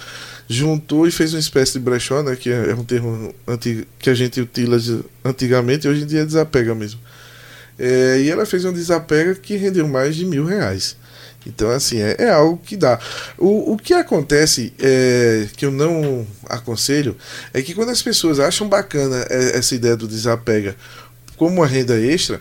juntou 0.47 1.07
e 1.07 1.11
fez 1.11 1.33
uma 1.33 1.41
espécie 1.41 1.75
de 1.75 1.79
brechó, 1.79 2.23
né, 2.23 2.37
que 2.37 2.51
é, 2.51 2.71
é 2.71 2.75
um 2.75 2.85
termo 2.85 3.35
antigo, 3.49 3.87
que 3.99 4.11
a 4.11 4.15
gente 4.15 4.41
utiliza 4.41 5.03
antigamente, 5.25 5.89
hoje 5.89 6.03
em 6.03 6.07
dia 6.07 6.27
desapega 6.27 6.75
mesmo. 6.75 7.01
É, 7.79 8.21
e 8.21 8.31
ela 8.31 8.45
fez 8.45 8.65
um 8.65 8.73
desapega 8.73 9.35
que 9.35 9.57
rendeu 9.57 9.89
mais 9.89 10.15
de 10.15 10.27
mil 10.27 10.45
reais. 10.45 10.97
Então, 11.47 11.71
assim, 11.71 12.01
é, 12.01 12.17
é 12.19 12.31
algo 12.31 12.61
que 12.65 12.77
dá. 12.77 12.99
O, 13.39 13.73
o 13.73 13.77
que 13.77 13.93
acontece, 13.95 14.73
é, 14.79 15.49
que 15.57 15.67
eu 15.67 15.71
não 15.71 16.27
aconselho, 16.49 17.17
é 17.53 17.63
que 17.63 17.75
quando 17.75 17.91
as 17.91 18.03
pessoas 18.03 18.39
acham 18.39 18.69
bacana 18.69 19.27
é, 19.29 19.59
essa 19.59 19.75
ideia 19.75 19.97
do 19.97 20.07
desapega 20.07 20.77
como 21.37 21.57
uma 21.57 21.67
renda 21.67 21.99
extra, 21.99 22.41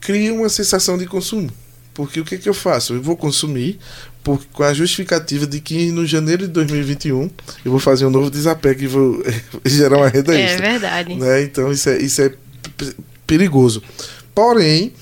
cria 0.00 0.32
uma 0.32 0.48
sensação 0.48 0.98
de 0.98 1.06
consumo. 1.06 1.50
Porque 1.94 2.20
o 2.20 2.24
que, 2.24 2.36
que 2.36 2.48
eu 2.48 2.52
faço? 2.52 2.92
Eu 2.92 3.02
vou 3.02 3.16
consumir 3.16 3.78
por, 4.22 4.44
com 4.52 4.62
a 4.62 4.74
justificativa 4.74 5.46
de 5.46 5.60
que 5.60 5.90
no 5.90 6.04
janeiro 6.04 6.46
de 6.46 6.52
2021 6.52 7.30
eu 7.64 7.70
vou 7.70 7.80
fazer 7.80 8.04
um 8.04 8.10
novo 8.10 8.30
desapego 8.30 8.82
e 8.82 8.86
vou 8.86 9.24
gerar 9.64 9.96
uma 9.96 10.08
renda 10.08 10.36
é 10.36 10.42
extra. 10.42 10.66
É 10.66 10.70
verdade. 10.72 11.14
Né? 11.14 11.42
Então 11.42 11.72
isso 11.72 11.88
é, 11.88 11.96
isso 11.96 12.20
é 12.20 12.32
perigoso. 13.26 13.82
Porém, 14.34 14.92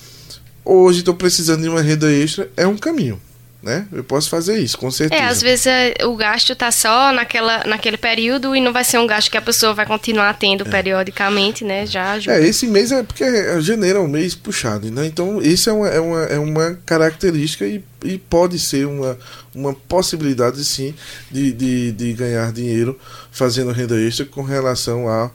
hoje 0.65 1.01
estou 1.01 1.15
precisando 1.15 1.63
de 1.63 1.69
uma 1.69 1.83
renda 1.83 2.11
extra, 2.11 2.51
é 2.57 2.67
um 2.67 2.77
caminho 2.77 3.21
né? 3.65 3.87
Eu 3.91 4.05
posso 4.05 4.29
fazer 4.29 4.59
isso, 4.59 4.77
com 4.77 4.91
certeza. 4.91 5.23
É, 5.23 5.27
às 5.27 5.41
vezes 5.41 5.67
é, 5.67 5.95
o 6.05 6.15
gasto 6.15 6.55
tá 6.55 6.71
só 6.71 7.13
naquela, 7.13 7.65
naquele 7.65 7.97
período 7.97 8.55
e 8.55 8.61
não 8.61 8.73
vai 8.73 8.85
ser 8.85 8.99
um 8.99 9.07
gasto 9.07 9.31
que 9.31 9.39
a 9.39 9.43
pessoa 9.43 9.73
vai 9.73 9.87
continuar 9.87 10.35
tendo 10.35 10.67
é. 10.67 10.71
periodicamente, 10.71 11.65
né? 11.65 11.87
Já 11.87 12.13
ajuda. 12.13 12.37
É, 12.37 12.47
esse 12.47 12.67
mês 12.67 12.93
é 12.93 13.03
porque 13.03 13.25
é, 13.25 13.59
janeiro 13.63 14.01
é 14.01 14.03
um 14.03 14.07
mês 14.07 14.35
puxado, 14.35 14.91
né? 14.91 15.07
Então, 15.07 15.41
isso 15.41 15.71
é 15.71 15.73
uma, 15.73 15.89
é 15.89 15.99
uma, 15.99 16.23
é 16.25 16.39
uma 16.39 16.79
característica 16.85 17.67
e, 17.67 17.83
e 18.05 18.19
pode 18.19 18.59
ser 18.59 18.87
uma, 18.87 19.19
uma 19.55 19.73
possibilidade, 19.73 20.63
sim, 20.63 20.95
de, 21.31 21.51
de, 21.51 21.93
de 21.93 22.13
ganhar 22.13 22.53
dinheiro 22.53 22.99
fazendo 23.33 23.73
renda 23.73 23.99
extra 23.99 24.27
com 24.27 24.43
relação 24.43 25.09
à 25.09 25.31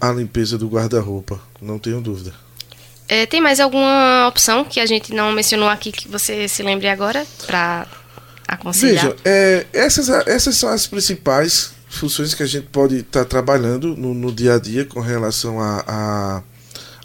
a, 0.00 0.08
a 0.08 0.12
limpeza 0.12 0.56
do 0.56 0.68
guarda-roupa. 0.68 1.40
Não 1.60 1.80
tenho 1.80 2.00
dúvida. 2.00 2.45
É, 3.08 3.24
tem 3.24 3.40
mais 3.40 3.60
alguma 3.60 4.26
opção 4.28 4.64
que 4.64 4.80
a 4.80 4.86
gente 4.86 5.14
não 5.14 5.32
mencionou 5.32 5.68
aqui 5.68 5.92
que 5.92 6.08
você 6.08 6.48
se 6.48 6.62
lembre 6.62 6.88
agora 6.88 7.24
para 7.46 7.86
aconselhar? 8.46 9.04
Veja, 9.04 9.16
é, 9.24 9.66
essas, 9.72 10.08
essas 10.08 10.56
são 10.56 10.68
as 10.68 10.86
principais 10.86 11.72
funções 11.88 12.34
que 12.34 12.42
a 12.42 12.46
gente 12.46 12.66
pode 12.66 12.96
estar 12.96 13.20
tá 13.20 13.24
trabalhando 13.24 13.96
no, 13.96 14.12
no, 14.12 14.32
dia 14.32 14.54
a 14.54 14.58
dia 14.58 14.84
com 14.84 15.00
relação 15.00 15.60
a, 15.60 15.84
a, 15.86 16.42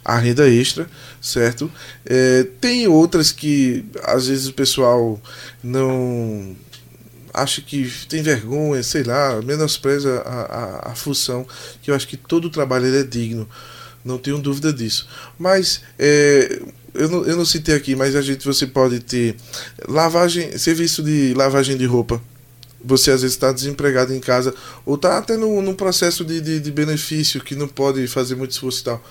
a 0.03 0.17
renda 0.17 0.49
extra, 0.49 0.89
certo? 1.21 1.71
É, 2.03 2.47
tem 2.59 2.87
outras 2.87 3.31
que 3.31 3.85
às 4.03 4.27
vezes 4.27 4.47
o 4.47 4.53
pessoal 4.53 5.21
não 5.63 6.55
acha 7.31 7.61
que 7.61 7.89
tem 8.09 8.23
vergonha, 8.23 8.81
sei 8.81 9.03
lá, 9.03 9.39
menospreza 9.41 10.21
a, 10.25 10.41
a, 10.41 10.91
a 10.91 10.95
função, 10.95 11.47
que 11.81 11.91
eu 11.91 11.95
acho 11.95 12.07
que 12.07 12.17
todo 12.17 12.49
trabalho 12.49 12.93
é 12.93 13.03
digno 13.03 13.47
não 14.03 14.17
tenho 14.17 14.37
dúvida 14.37 14.71
disso. 14.73 15.07
Mas 15.37 15.81
é, 15.97 16.61
eu, 16.93 17.09
não, 17.09 17.25
eu 17.25 17.35
não 17.35 17.45
citei 17.45 17.75
aqui, 17.75 17.95
mas 17.95 18.15
a 18.15 18.21
gente 18.21 18.45
você 18.45 18.67
pode 18.67 18.99
ter 18.99 19.35
lavagem, 19.87 20.57
serviço 20.57 21.03
de 21.03 21.33
lavagem 21.33 21.77
de 21.77 21.85
roupa. 21.85 22.21
Você 22.83 23.11
às 23.11 23.21
vezes 23.21 23.35
está 23.35 23.51
desempregado 23.51 24.13
em 24.13 24.19
casa 24.19 24.53
ou 24.85 24.95
está 24.95 25.19
até 25.19 25.37
num 25.37 25.73
processo 25.73 26.25
de, 26.25 26.41
de, 26.41 26.59
de, 26.59 26.71
benefício 26.71 27.39
que 27.39 27.55
não 27.55 27.67
pode 27.67 28.07
fazer 28.07 28.35
muito 28.35 28.51
esforço 28.51 28.81
e 28.81 28.83
tal. 28.85 29.03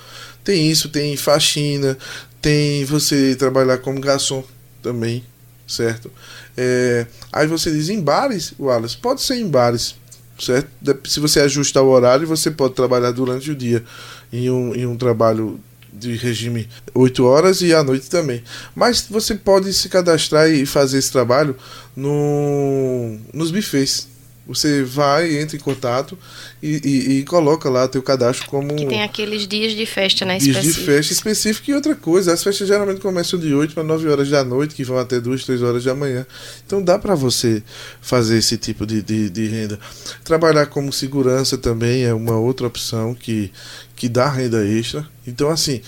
Tem 0.42 0.68
isso, 0.68 0.88
tem 0.88 1.16
faxina, 1.16 1.96
tem 2.42 2.84
você 2.84 3.36
trabalhar 3.36 3.78
como 3.78 4.00
garçom 4.00 4.42
também, 4.82 5.24
certo? 5.68 6.10
É, 6.56 7.06
aí 7.32 7.46
você 7.46 7.70
diz 7.70 7.88
em 7.88 8.00
bares, 8.00 8.52
Wallace, 8.58 8.96
pode 8.96 9.22
ser 9.22 9.36
em 9.36 9.46
bares, 9.46 9.94
certo? 10.42 10.68
Se 11.08 11.20
você 11.20 11.40
ajustar 11.40 11.82
o 11.82 11.88
horário, 11.88 12.26
você 12.26 12.50
pode 12.50 12.74
trabalhar 12.74 13.10
durante 13.10 13.50
o 13.50 13.54
dia 13.54 13.84
em 14.32 14.50
um, 14.50 14.74
em 14.74 14.86
um 14.86 14.96
trabalho 14.96 15.60
de 15.92 16.14
regime 16.16 16.68
8 16.94 17.24
horas 17.24 17.60
e 17.60 17.74
à 17.74 17.82
noite 17.82 18.08
também. 18.08 18.42
Mas 18.74 19.06
você 19.08 19.34
pode 19.34 19.72
se 19.72 19.88
cadastrar 19.88 20.48
e 20.48 20.64
fazer 20.64 20.98
esse 20.98 21.10
trabalho 21.10 21.56
no, 21.96 23.18
nos 23.32 23.50
bufês. 23.50 24.09
Você 24.50 24.82
vai, 24.82 25.38
entra 25.38 25.56
em 25.56 25.60
contato 25.60 26.18
e, 26.60 26.80
e, 26.84 27.18
e, 27.18 27.24
coloca 27.24 27.70
lá 27.70 27.86
teu 27.86 28.02
cadastro 28.02 28.48
como. 28.48 28.74
Que 28.74 28.84
tem 28.84 29.02
aqueles 29.02 29.46
dias 29.46 29.74
de 29.74 29.86
festa, 29.86 30.24
né? 30.24 30.38
Dias 30.38 30.60
de 30.60 30.72
festa 30.72 31.12
específico 31.12 31.70
e 31.70 31.74
outra 31.74 31.94
coisa. 31.94 32.32
As 32.32 32.42
festas 32.42 32.66
geralmente 32.66 33.00
começam 33.00 33.38
de 33.38 33.54
8 33.54 33.72
para 33.72 33.84
9 33.84 34.08
horas 34.08 34.28
da 34.28 34.42
noite, 34.42 34.74
que 34.74 34.82
vão 34.82 34.98
até 34.98 35.20
2, 35.20 35.44
3 35.44 35.62
horas 35.62 35.84
da 35.84 35.94
manhã. 35.94 36.26
Então 36.66 36.82
dá 36.82 36.98
para 36.98 37.14
você 37.14 37.62
fazer 38.00 38.38
esse 38.38 38.56
tipo 38.56 38.84
de, 38.84 39.00
de, 39.00 39.30
de, 39.30 39.46
renda. 39.46 39.78
Trabalhar 40.24 40.66
como 40.66 40.92
segurança 40.92 41.56
também 41.56 42.02
é 42.02 42.12
uma 42.12 42.36
outra 42.36 42.66
opção 42.66 43.14
que, 43.14 43.52
que 43.94 44.08
dá 44.08 44.28
renda 44.28 44.66
extra. 44.66 45.08
Então, 45.24 45.48
assim, 45.48 45.80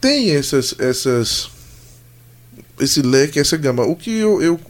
tem 0.00 0.30
essas. 0.30 0.74
essas 0.78 1.50
esse 2.78 3.00
leque, 3.00 3.38
essa 3.38 3.56
gama. 3.56 3.84
O 3.84 3.96
que 3.96 4.10
eu, 4.10 4.42
eu 4.42 4.60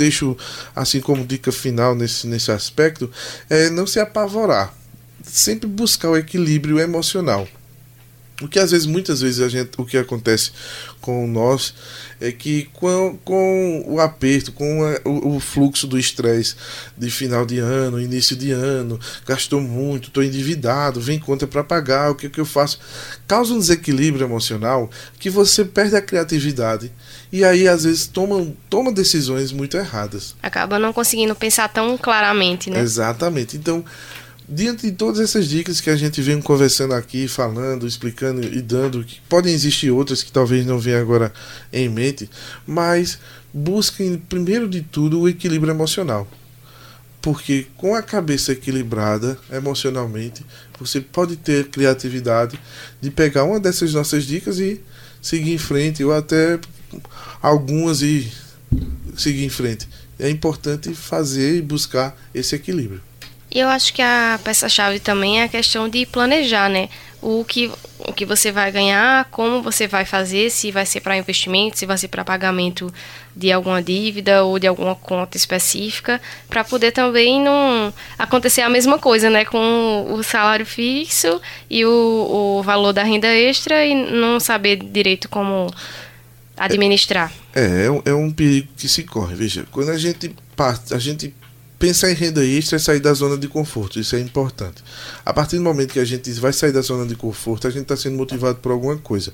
deixo 0.00 0.36
assim 0.74 1.00
como 1.00 1.26
dica 1.26 1.52
final 1.52 1.94
nesse, 1.94 2.26
nesse 2.26 2.50
aspecto 2.50 3.10
é 3.50 3.68
não 3.68 3.86
se 3.86 4.00
apavorar. 4.00 4.74
Sempre 5.22 5.68
buscar 5.68 6.08
o 6.08 6.16
equilíbrio 6.16 6.80
emocional. 6.80 7.46
O 8.40 8.48
que 8.48 8.58
às 8.58 8.70
vezes, 8.70 8.86
muitas 8.86 9.20
vezes, 9.20 9.40
a 9.40 9.48
gente, 9.48 9.70
o 9.76 9.84
que 9.84 9.98
acontece 9.98 10.50
com 11.00 11.26
nós 11.26 11.74
é 12.20 12.30
que 12.30 12.68
com, 12.72 13.18
com 13.24 13.84
o 13.86 14.00
aperto, 14.00 14.52
com 14.52 14.84
a, 14.84 15.08
o, 15.08 15.36
o, 15.36 15.40
fluxo 15.40 15.86
do 15.86 15.98
estresse 15.98 16.54
de 16.96 17.10
final 17.10 17.46
de 17.46 17.58
ano, 17.58 18.00
início 18.00 18.36
de 18.36 18.50
ano, 18.50 19.00
gastou 19.26 19.60
muito, 19.60 20.08
estou 20.08 20.22
endividado, 20.22 21.00
vem 21.00 21.18
conta 21.18 21.46
para 21.46 21.64
pagar, 21.64 22.10
o 22.10 22.14
que, 22.14 22.28
que 22.28 22.40
eu 22.40 22.46
faço? 22.46 22.78
Causa 23.26 23.54
um 23.54 23.58
desequilíbrio 23.58 24.26
emocional 24.26 24.90
que 25.18 25.30
você 25.30 25.64
perde 25.64 25.96
a 25.96 26.02
criatividade 26.02 26.92
e 27.32 27.44
aí 27.44 27.68
às 27.68 27.84
vezes 27.84 28.06
toma, 28.06 28.52
toma 28.68 28.92
decisões 28.92 29.52
muito 29.52 29.76
erradas. 29.76 30.34
Acaba 30.42 30.78
não 30.78 30.92
conseguindo 30.92 31.34
pensar 31.34 31.68
tão 31.68 31.96
claramente, 31.96 32.68
né? 32.70 32.80
Exatamente. 32.80 33.56
Então, 33.56 33.84
diante 34.52 34.90
de 34.90 34.92
todas 34.92 35.20
essas 35.20 35.48
dicas 35.48 35.80
que 35.80 35.88
a 35.88 35.96
gente 35.96 36.20
vem 36.20 36.42
conversando 36.42 36.94
aqui, 36.94 37.28
falando, 37.28 37.86
explicando 37.86 38.42
e 38.42 38.60
dando, 38.60 39.04
que 39.04 39.20
podem 39.28 39.54
existir 39.54 39.92
outras 39.92 40.24
que 40.24 40.32
talvez 40.32 40.66
não 40.66 40.76
venham 40.76 41.00
agora 41.00 41.32
em 41.72 41.88
mente, 41.88 42.28
mas 42.66 43.20
busquem 43.54 44.18
primeiro 44.18 44.68
de 44.68 44.80
tudo 44.82 45.20
o 45.20 45.28
equilíbrio 45.28 45.70
emocional. 45.70 46.28
Porque 47.22 47.68
com 47.76 47.94
a 47.94 48.02
cabeça 48.02 48.50
equilibrada 48.52 49.38
emocionalmente, 49.52 50.44
você 50.80 51.00
pode 51.00 51.36
ter 51.36 51.68
criatividade 51.68 52.58
de 53.00 53.10
pegar 53.10 53.44
uma 53.44 53.60
dessas 53.60 53.94
nossas 53.94 54.24
dicas 54.24 54.58
e 54.58 54.80
seguir 55.22 55.52
em 55.52 55.58
frente, 55.58 56.02
ou 56.02 56.12
até 56.12 56.58
algumas 57.40 58.02
e 58.02 58.32
seguir 59.16 59.44
em 59.44 59.50
frente. 59.50 59.86
é 60.18 60.28
importante 60.28 60.92
fazer 60.92 61.56
e 61.56 61.62
buscar 61.62 62.18
esse 62.34 62.54
equilíbrio. 62.54 63.09
E 63.52 63.58
eu 63.58 63.68
acho 63.68 63.92
que 63.92 64.00
a 64.00 64.38
peça-chave 64.44 65.00
também 65.00 65.40
é 65.40 65.44
a 65.44 65.48
questão 65.48 65.88
de 65.88 66.06
planejar, 66.06 66.68
né? 66.68 66.88
O 67.20 67.44
que, 67.44 67.70
o 67.98 68.12
que 68.12 68.24
você 68.24 68.52
vai 68.52 68.70
ganhar, 68.70 69.26
como 69.26 69.60
você 69.60 69.88
vai 69.88 70.04
fazer, 70.04 70.50
se 70.50 70.70
vai 70.70 70.86
ser 70.86 71.00
para 71.00 71.16
investimento, 71.16 71.76
se 71.76 71.84
vai 71.84 71.98
ser 71.98 72.08
para 72.08 72.24
pagamento 72.24 72.92
de 73.34 73.50
alguma 73.50 73.82
dívida 73.82 74.44
ou 74.44 74.58
de 74.58 74.66
alguma 74.66 74.94
conta 74.94 75.36
específica, 75.36 76.20
para 76.48 76.62
poder 76.62 76.92
também 76.92 77.42
não 77.42 77.92
acontecer 78.16 78.62
a 78.62 78.70
mesma 78.70 78.98
coisa, 78.98 79.28
né? 79.28 79.44
Com 79.44 80.06
o 80.12 80.22
salário 80.22 80.64
fixo 80.64 81.40
e 81.68 81.84
o, 81.84 82.58
o 82.58 82.62
valor 82.62 82.92
da 82.92 83.02
renda 83.02 83.28
extra 83.28 83.84
e 83.84 83.94
não 83.94 84.38
saber 84.38 84.76
direito 84.76 85.28
como 85.28 85.66
administrar. 86.56 87.32
É, 87.52 87.86
é 87.86 88.10
é 88.10 88.14
um 88.14 88.30
perigo 88.30 88.68
que 88.76 88.88
se 88.88 89.02
corre. 89.02 89.34
Veja, 89.34 89.66
quando 89.72 89.90
a 89.90 89.98
gente 89.98 90.34
parte, 90.54 90.94
a 90.94 90.98
gente 90.98 91.34
pensar 91.80 92.10
em 92.10 92.14
renda 92.14 92.44
extra 92.44 92.76
é 92.76 92.78
sair 92.78 93.00
da 93.00 93.12
zona 93.14 93.38
de 93.38 93.48
conforto, 93.48 93.98
isso 93.98 94.14
é 94.14 94.20
importante. 94.20 94.84
A 95.24 95.32
partir 95.32 95.56
do 95.56 95.62
momento 95.62 95.94
que 95.94 95.98
a 95.98 96.04
gente 96.04 96.30
vai 96.32 96.52
sair 96.52 96.72
da 96.72 96.82
zona 96.82 97.06
de 97.06 97.16
conforto, 97.16 97.66
a 97.66 97.70
gente 97.70 97.82
está 97.82 97.96
sendo 97.96 98.18
motivado 98.18 98.58
por 98.58 98.70
alguma 98.70 98.98
coisa. 98.98 99.32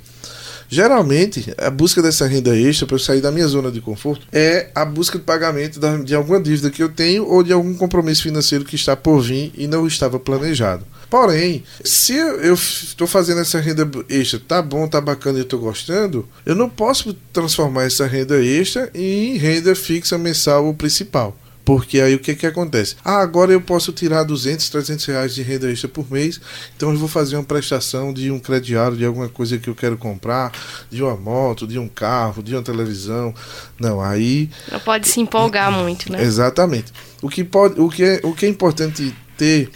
Geralmente, 0.68 1.52
a 1.58 1.70
busca 1.70 2.00
dessa 2.00 2.26
renda 2.26 2.56
extra 2.56 2.86
para 2.86 2.94
eu 2.94 3.00
sair 3.00 3.20
da 3.20 3.32
minha 3.32 3.46
zona 3.48 3.70
de 3.70 3.80
conforto 3.80 4.26
é 4.32 4.68
a 4.74 4.84
busca 4.84 5.18
de 5.18 5.24
pagamento 5.24 5.80
de 6.04 6.14
alguma 6.14 6.40
dívida 6.40 6.70
que 6.70 6.82
eu 6.82 6.88
tenho 6.88 7.26
ou 7.26 7.42
de 7.42 7.52
algum 7.52 7.74
compromisso 7.74 8.22
financeiro 8.22 8.64
que 8.64 8.76
está 8.76 8.96
por 8.96 9.20
vir 9.20 9.52
e 9.56 9.66
não 9.66 9.86
estava 9.86 10.18
planejado. 10.18 10.86
Porém, 11.10 11.64
se 11.84 12.14
eu 12.14 12.54
estou 12.54 13.08
fazendo 13.08 13.40
essa 13.40 13.60
renda 13.60 13.88
extra, 14.08 14.40
tá 14.40 14.62
bom, 14.62 14.86
tá 14.86 15.00
bacana 15.00 15.38
eu 15.38 15.42
estou 15.42 15.58
gostando, 15.58 16.28
eu 16.44 16.54
não 16.54 16.68
posso 16.68 17.12
transformar 17.32 17.84
essa 17.84 18.06
renda 18.06 18.40
extra 18.40 18.88
em 18.94 19.36
renda 19.36 19.74
fixa 19.74 20.16
mensal 20.16 20.66
ou 20.66 20.74
principal. 20.74 21.36
Porque 21.66 22.00
aí 22.00 22.14
o 22.14 22.20
que 22.20 22.36
que 22.36 22.46
acontece? 22.46 22.94
Ah, 23.04 23.20
agora 23.20 23.52
eu 23.52 23.60
posso 23.60 23.90
tirar 23.92 24.22
200, 24.22 24.70
300 24.70 25.04
reais 25.04 25.34
de 25.34 25.42
renda 25.42 25.68
extra 25.68 25.88
por 25.88 26.08
mês, 26.08 26.40
então 26.76 26.92
eu 26.92 26.96
vou 26.96 27.08
fazer 27.08 27.34
uma 27.34 27.42
prestação 27.42 28.14
de 28.14 28.30
um 28.30 28.38
crediário, 28.38 28.96
de 28.96 29.04
alguma 29.04 29.28
coisa 29.28 29.58
que 29.58 29.68
eu 29.68 29.74
quero 29.74 29.98
comprar, 29.98 30.52
de 30.88 31.02
uma 31.02 31.16
moto, 31.16 31.66
de 31.66 31.76
um 31.76 31.88
carro, 31.88 32.40
de 32.40 32.54
uma 32.54 32.62
televisão. 32.62 33.34
Não, 33.80 34.00
aí... 34.00 34.48
Não 34.70 34.78
pode 34.78 35.08
se 35.08 35.18
empolgar 35.18 35.72
muito, 35.72 36.10
né? 36.12 36.22
Exatamente. 36.22 36.92
O 37.20 37.28
que, 37.28 37.42
pode, 37.42 37.80
o 37.80 37.88
que, 37.88 38.04
é, 38.04 38.20
o 38.22 38.32
que 38.32 38.46
é 38.46 38.48
importante 38.48 39.12
ter 39.36 39.68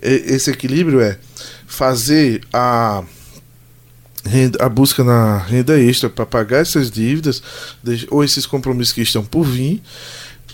esse 0.00 0.48
equilíbrio 0.48 1.00
é 1.00 1.18
fazer 1.66 2.40
a 2.52 3.02
a 4.60 4.68
busca 4.68 5.02
na 5.02 5.38
renda 5.38 5.80
extra 5.80 6.08
para 6.08 6.24
pagar 6.24 6.58
essas 6.58 6.88
dívidas 6.88 7.42
ou 8.08 8.22
esses 8.22 8.46
compromissos 8.46 8.94
que 8.94 9.02
estão 9.02 9.24
por 9.24 9.42
vir 9.42 9.82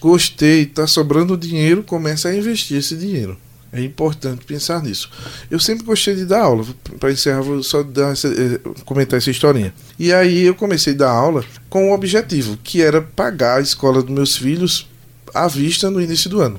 gostei, 0.00 0.62
está 0.62 0.86
sobrando 0.86 1.36
dinheiro, 1.36 1.82
começa 1.82 2.28
a 2.28 2.36
investir 2.36 2.78
esse 2.78 2.96
dinheiro. 2.96 3.36
É 3.70 3.82
importante 3.82 4.46
pensar 4.46 4.82
nisso. 4.82 5.10
Eu 5.50 5.60
sempre 5.60 5.84
gostei 5.84 6.14
de 6.14 6.24
dar 6.24 6.40
aula. 6.40 6.64
Para 6.98 7.12
encerrar, 7.12 7.42
vou 7.42 7.62
só 7.62 7.82
dar 7.82 8.14
eh, 8.14 8.60
comentar 8.86 9.18
essa 9.18 9.30
historinha. 9.30 9.74
E 9.98 10.10
aí 10.10 10.42
eu 10.42 10.54
comecei 10.54 10.94
a 10.94 10.96
dar 10.96 11.10
aula 11.10 11.44
com 11.68 11.90
o 11.90 11.94
objetivo, 11.94 12.58
que 12.64 12.80
era 12.80 13.02
pagar 13.02 13.58
a 13.58 13.60
escola 13.60 14.02
dos 14.02 14.10
meus 14.10 14.36
filhos 14.36 14.88
à 15.34 15.46
vista 15.46 15.90
no 15.90 16.00
início 16.00 16.30
do 16.30 16.40
ano. 16.40 16.58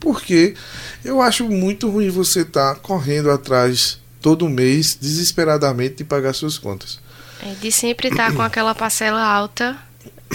Porque 0.00 0.54
eu 1.04 1.20
acho 1.20 1.48
muito 1.48 1.88
ruim 1.90 2.08
você 2.08 2.40
estar 2.40 2.74
tá 2.74 2.80
correndo 2.80 3.30
atrás 3.30 4.00
todo 4.20 4.48
mês, 4.48 4.96
desesperadamente, 4.98 5.96
de 5.96 6.04
pagar 6.04 6.32
suas 6.32 6.56
contas. 6.56 6.98
É, 7.42 7.54
de 7.60 7.70
sempre 7.70 8.08
estar 8.08 8.30
tá 8.30 8.36
com 8.36 8.42
aquela 8.42 8.74
parcela 8.74 9.22
alta 9.22 9.76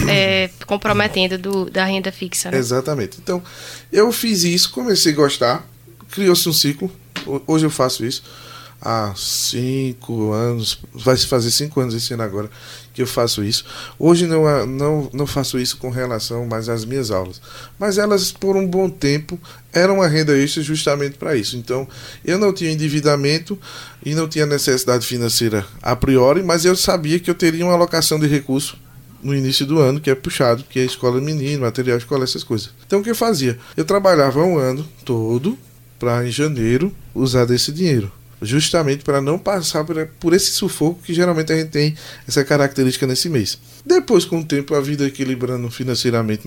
é, 0.06 0.50
comprometendo 0.66 1.38
do, 1.38 1.70
da 1.70 1.84
renda 1.84 2.12
fixa. 2.12 2.50
Né? 2.50 2.58
Exatamente. 2.58 3.18
Então, 3.22 3.42
eu 3.92 4.12
fiz 4.12 4.44
isso, 4.44 4.70
comecei 4.70 5.12
a 5.12 5.16
gostar, 5.16 5.66
criou-se 6.10 6.48
um 6.48 6.52
ciclo. 6.52 6.90
Hoje 7.46 7.66
eu 7.66 7.70
faço 7.70 8.04
isso 8.04 8.22
há 8.80 9.12
cinco 9.16 10.32
anos, 10.32 10.78
vai 10.94 11.16
se 11.16 11.26
fazer 11.26 11.50
cinco 11.50 11.80
anos 11.80 11.94
esse 11.94 12.14
ano 12.14 12.22
agora 12.22 12.48
que 12.94 13.02
eu 13.02 13.06
faço 13.06 13.44
isso. 13.44 13.64
Hoje 13.98 14.26
não, 14.26 14.66
não, 14.66 15.10
não 15.12 15.26
faço 15.26 15.58
isso 15.58 15.76
com 15.76 15.90
relação 15.90 16.46
mais 16.46 16.68
às 16.68 16.84
minhas 16.84 17.10
aulas, 17.10 17.40
mas 17.78 17.98
elas 17.98 18.32
por 18.32 18.56
um 18.56 18.66
bom 18.66 18.88
tempo 18.88 19.38
eram 19.72 19.96
uma 19.96 20.08
renda 20.08 20.36
extra 20.36 20.62
justamente 20.62 21.16
para 21.16 21.36
isso. 21.36 21.56
Então 21.56 21.86
eu 22.24 22.38
não 22.38 22.52
tinha 22.52 22.72
endividamento 22.72 23.58
e 24.04 24.14
não 24.14 24.28
tinha 24.28 24.46
necessidade 24.46 25.06
financeira 25.06 25.66
a 25.82 25.94
priori, 25.94 26.42
mas 26.42 26.64
eu 26.64 26.74
sabia 26.74 27.18
que 27.18 27.30
eu 27.30 27.34
teria 27.34 27.64
uma 27.64 27.74
alocação 27.74 28.18
de 28.18 28.26
recurso 28.26 28.76
no 29.22 29.34
início 29.34 29.66
do 29.66 29.78
ano, 29.78 30.00
que 30.00 30.10
é 30.10 30.14
puxado, 30.14 30.64
que 30.64 30.78
é 30.78 30.84
escola 30.84 31.20
menino, 31.20 31.62
material 31.62 31.98
escolar, 31.98 32.24
essas 32.24 32.44
coisas. 32.44 32.70
Então 32.86 33.00
o 33.00 33.02
que 33.02 33.10
eu 33.10 33.14
fazia? 33.14 33.58
Eu 33.76 33.84
trabalhava 33.84 34.42
um 34.42 34.58
ano 34.58 34.86
todo 35.04 35.58
para 35.98 36.26
em 36.26 36.30
janeiro 36.30 36.94
usar 37.14 37.44
desse 37.44 37.72
dinheiro. 37.72 38.12
Justamente 38.40 39.02
para 39.02 39.20
não 39.20 39.36
passar 39.36 39.84
por 40.20 40.32
esse 40.32 40.52
sufoco 40.52 41.02
que 41.02 41.12
geralmente 41.12 41.52
a 41.52 41.56
gente 41.56 41.70
tem 41.70 41.96
essa 42.26 42.44
característica 42.44 43.04
nesse 43.04 43.28
mês. 43.28 43.58
Depois, 43.84 44.24
com 44.24 44.38
o 44.38 44.44
tempo, 44.44 44.76
a 44.76 44.80
vida 44.80 45.06
equilibrando 45.06 45.68
financeiramente 45.70 46.46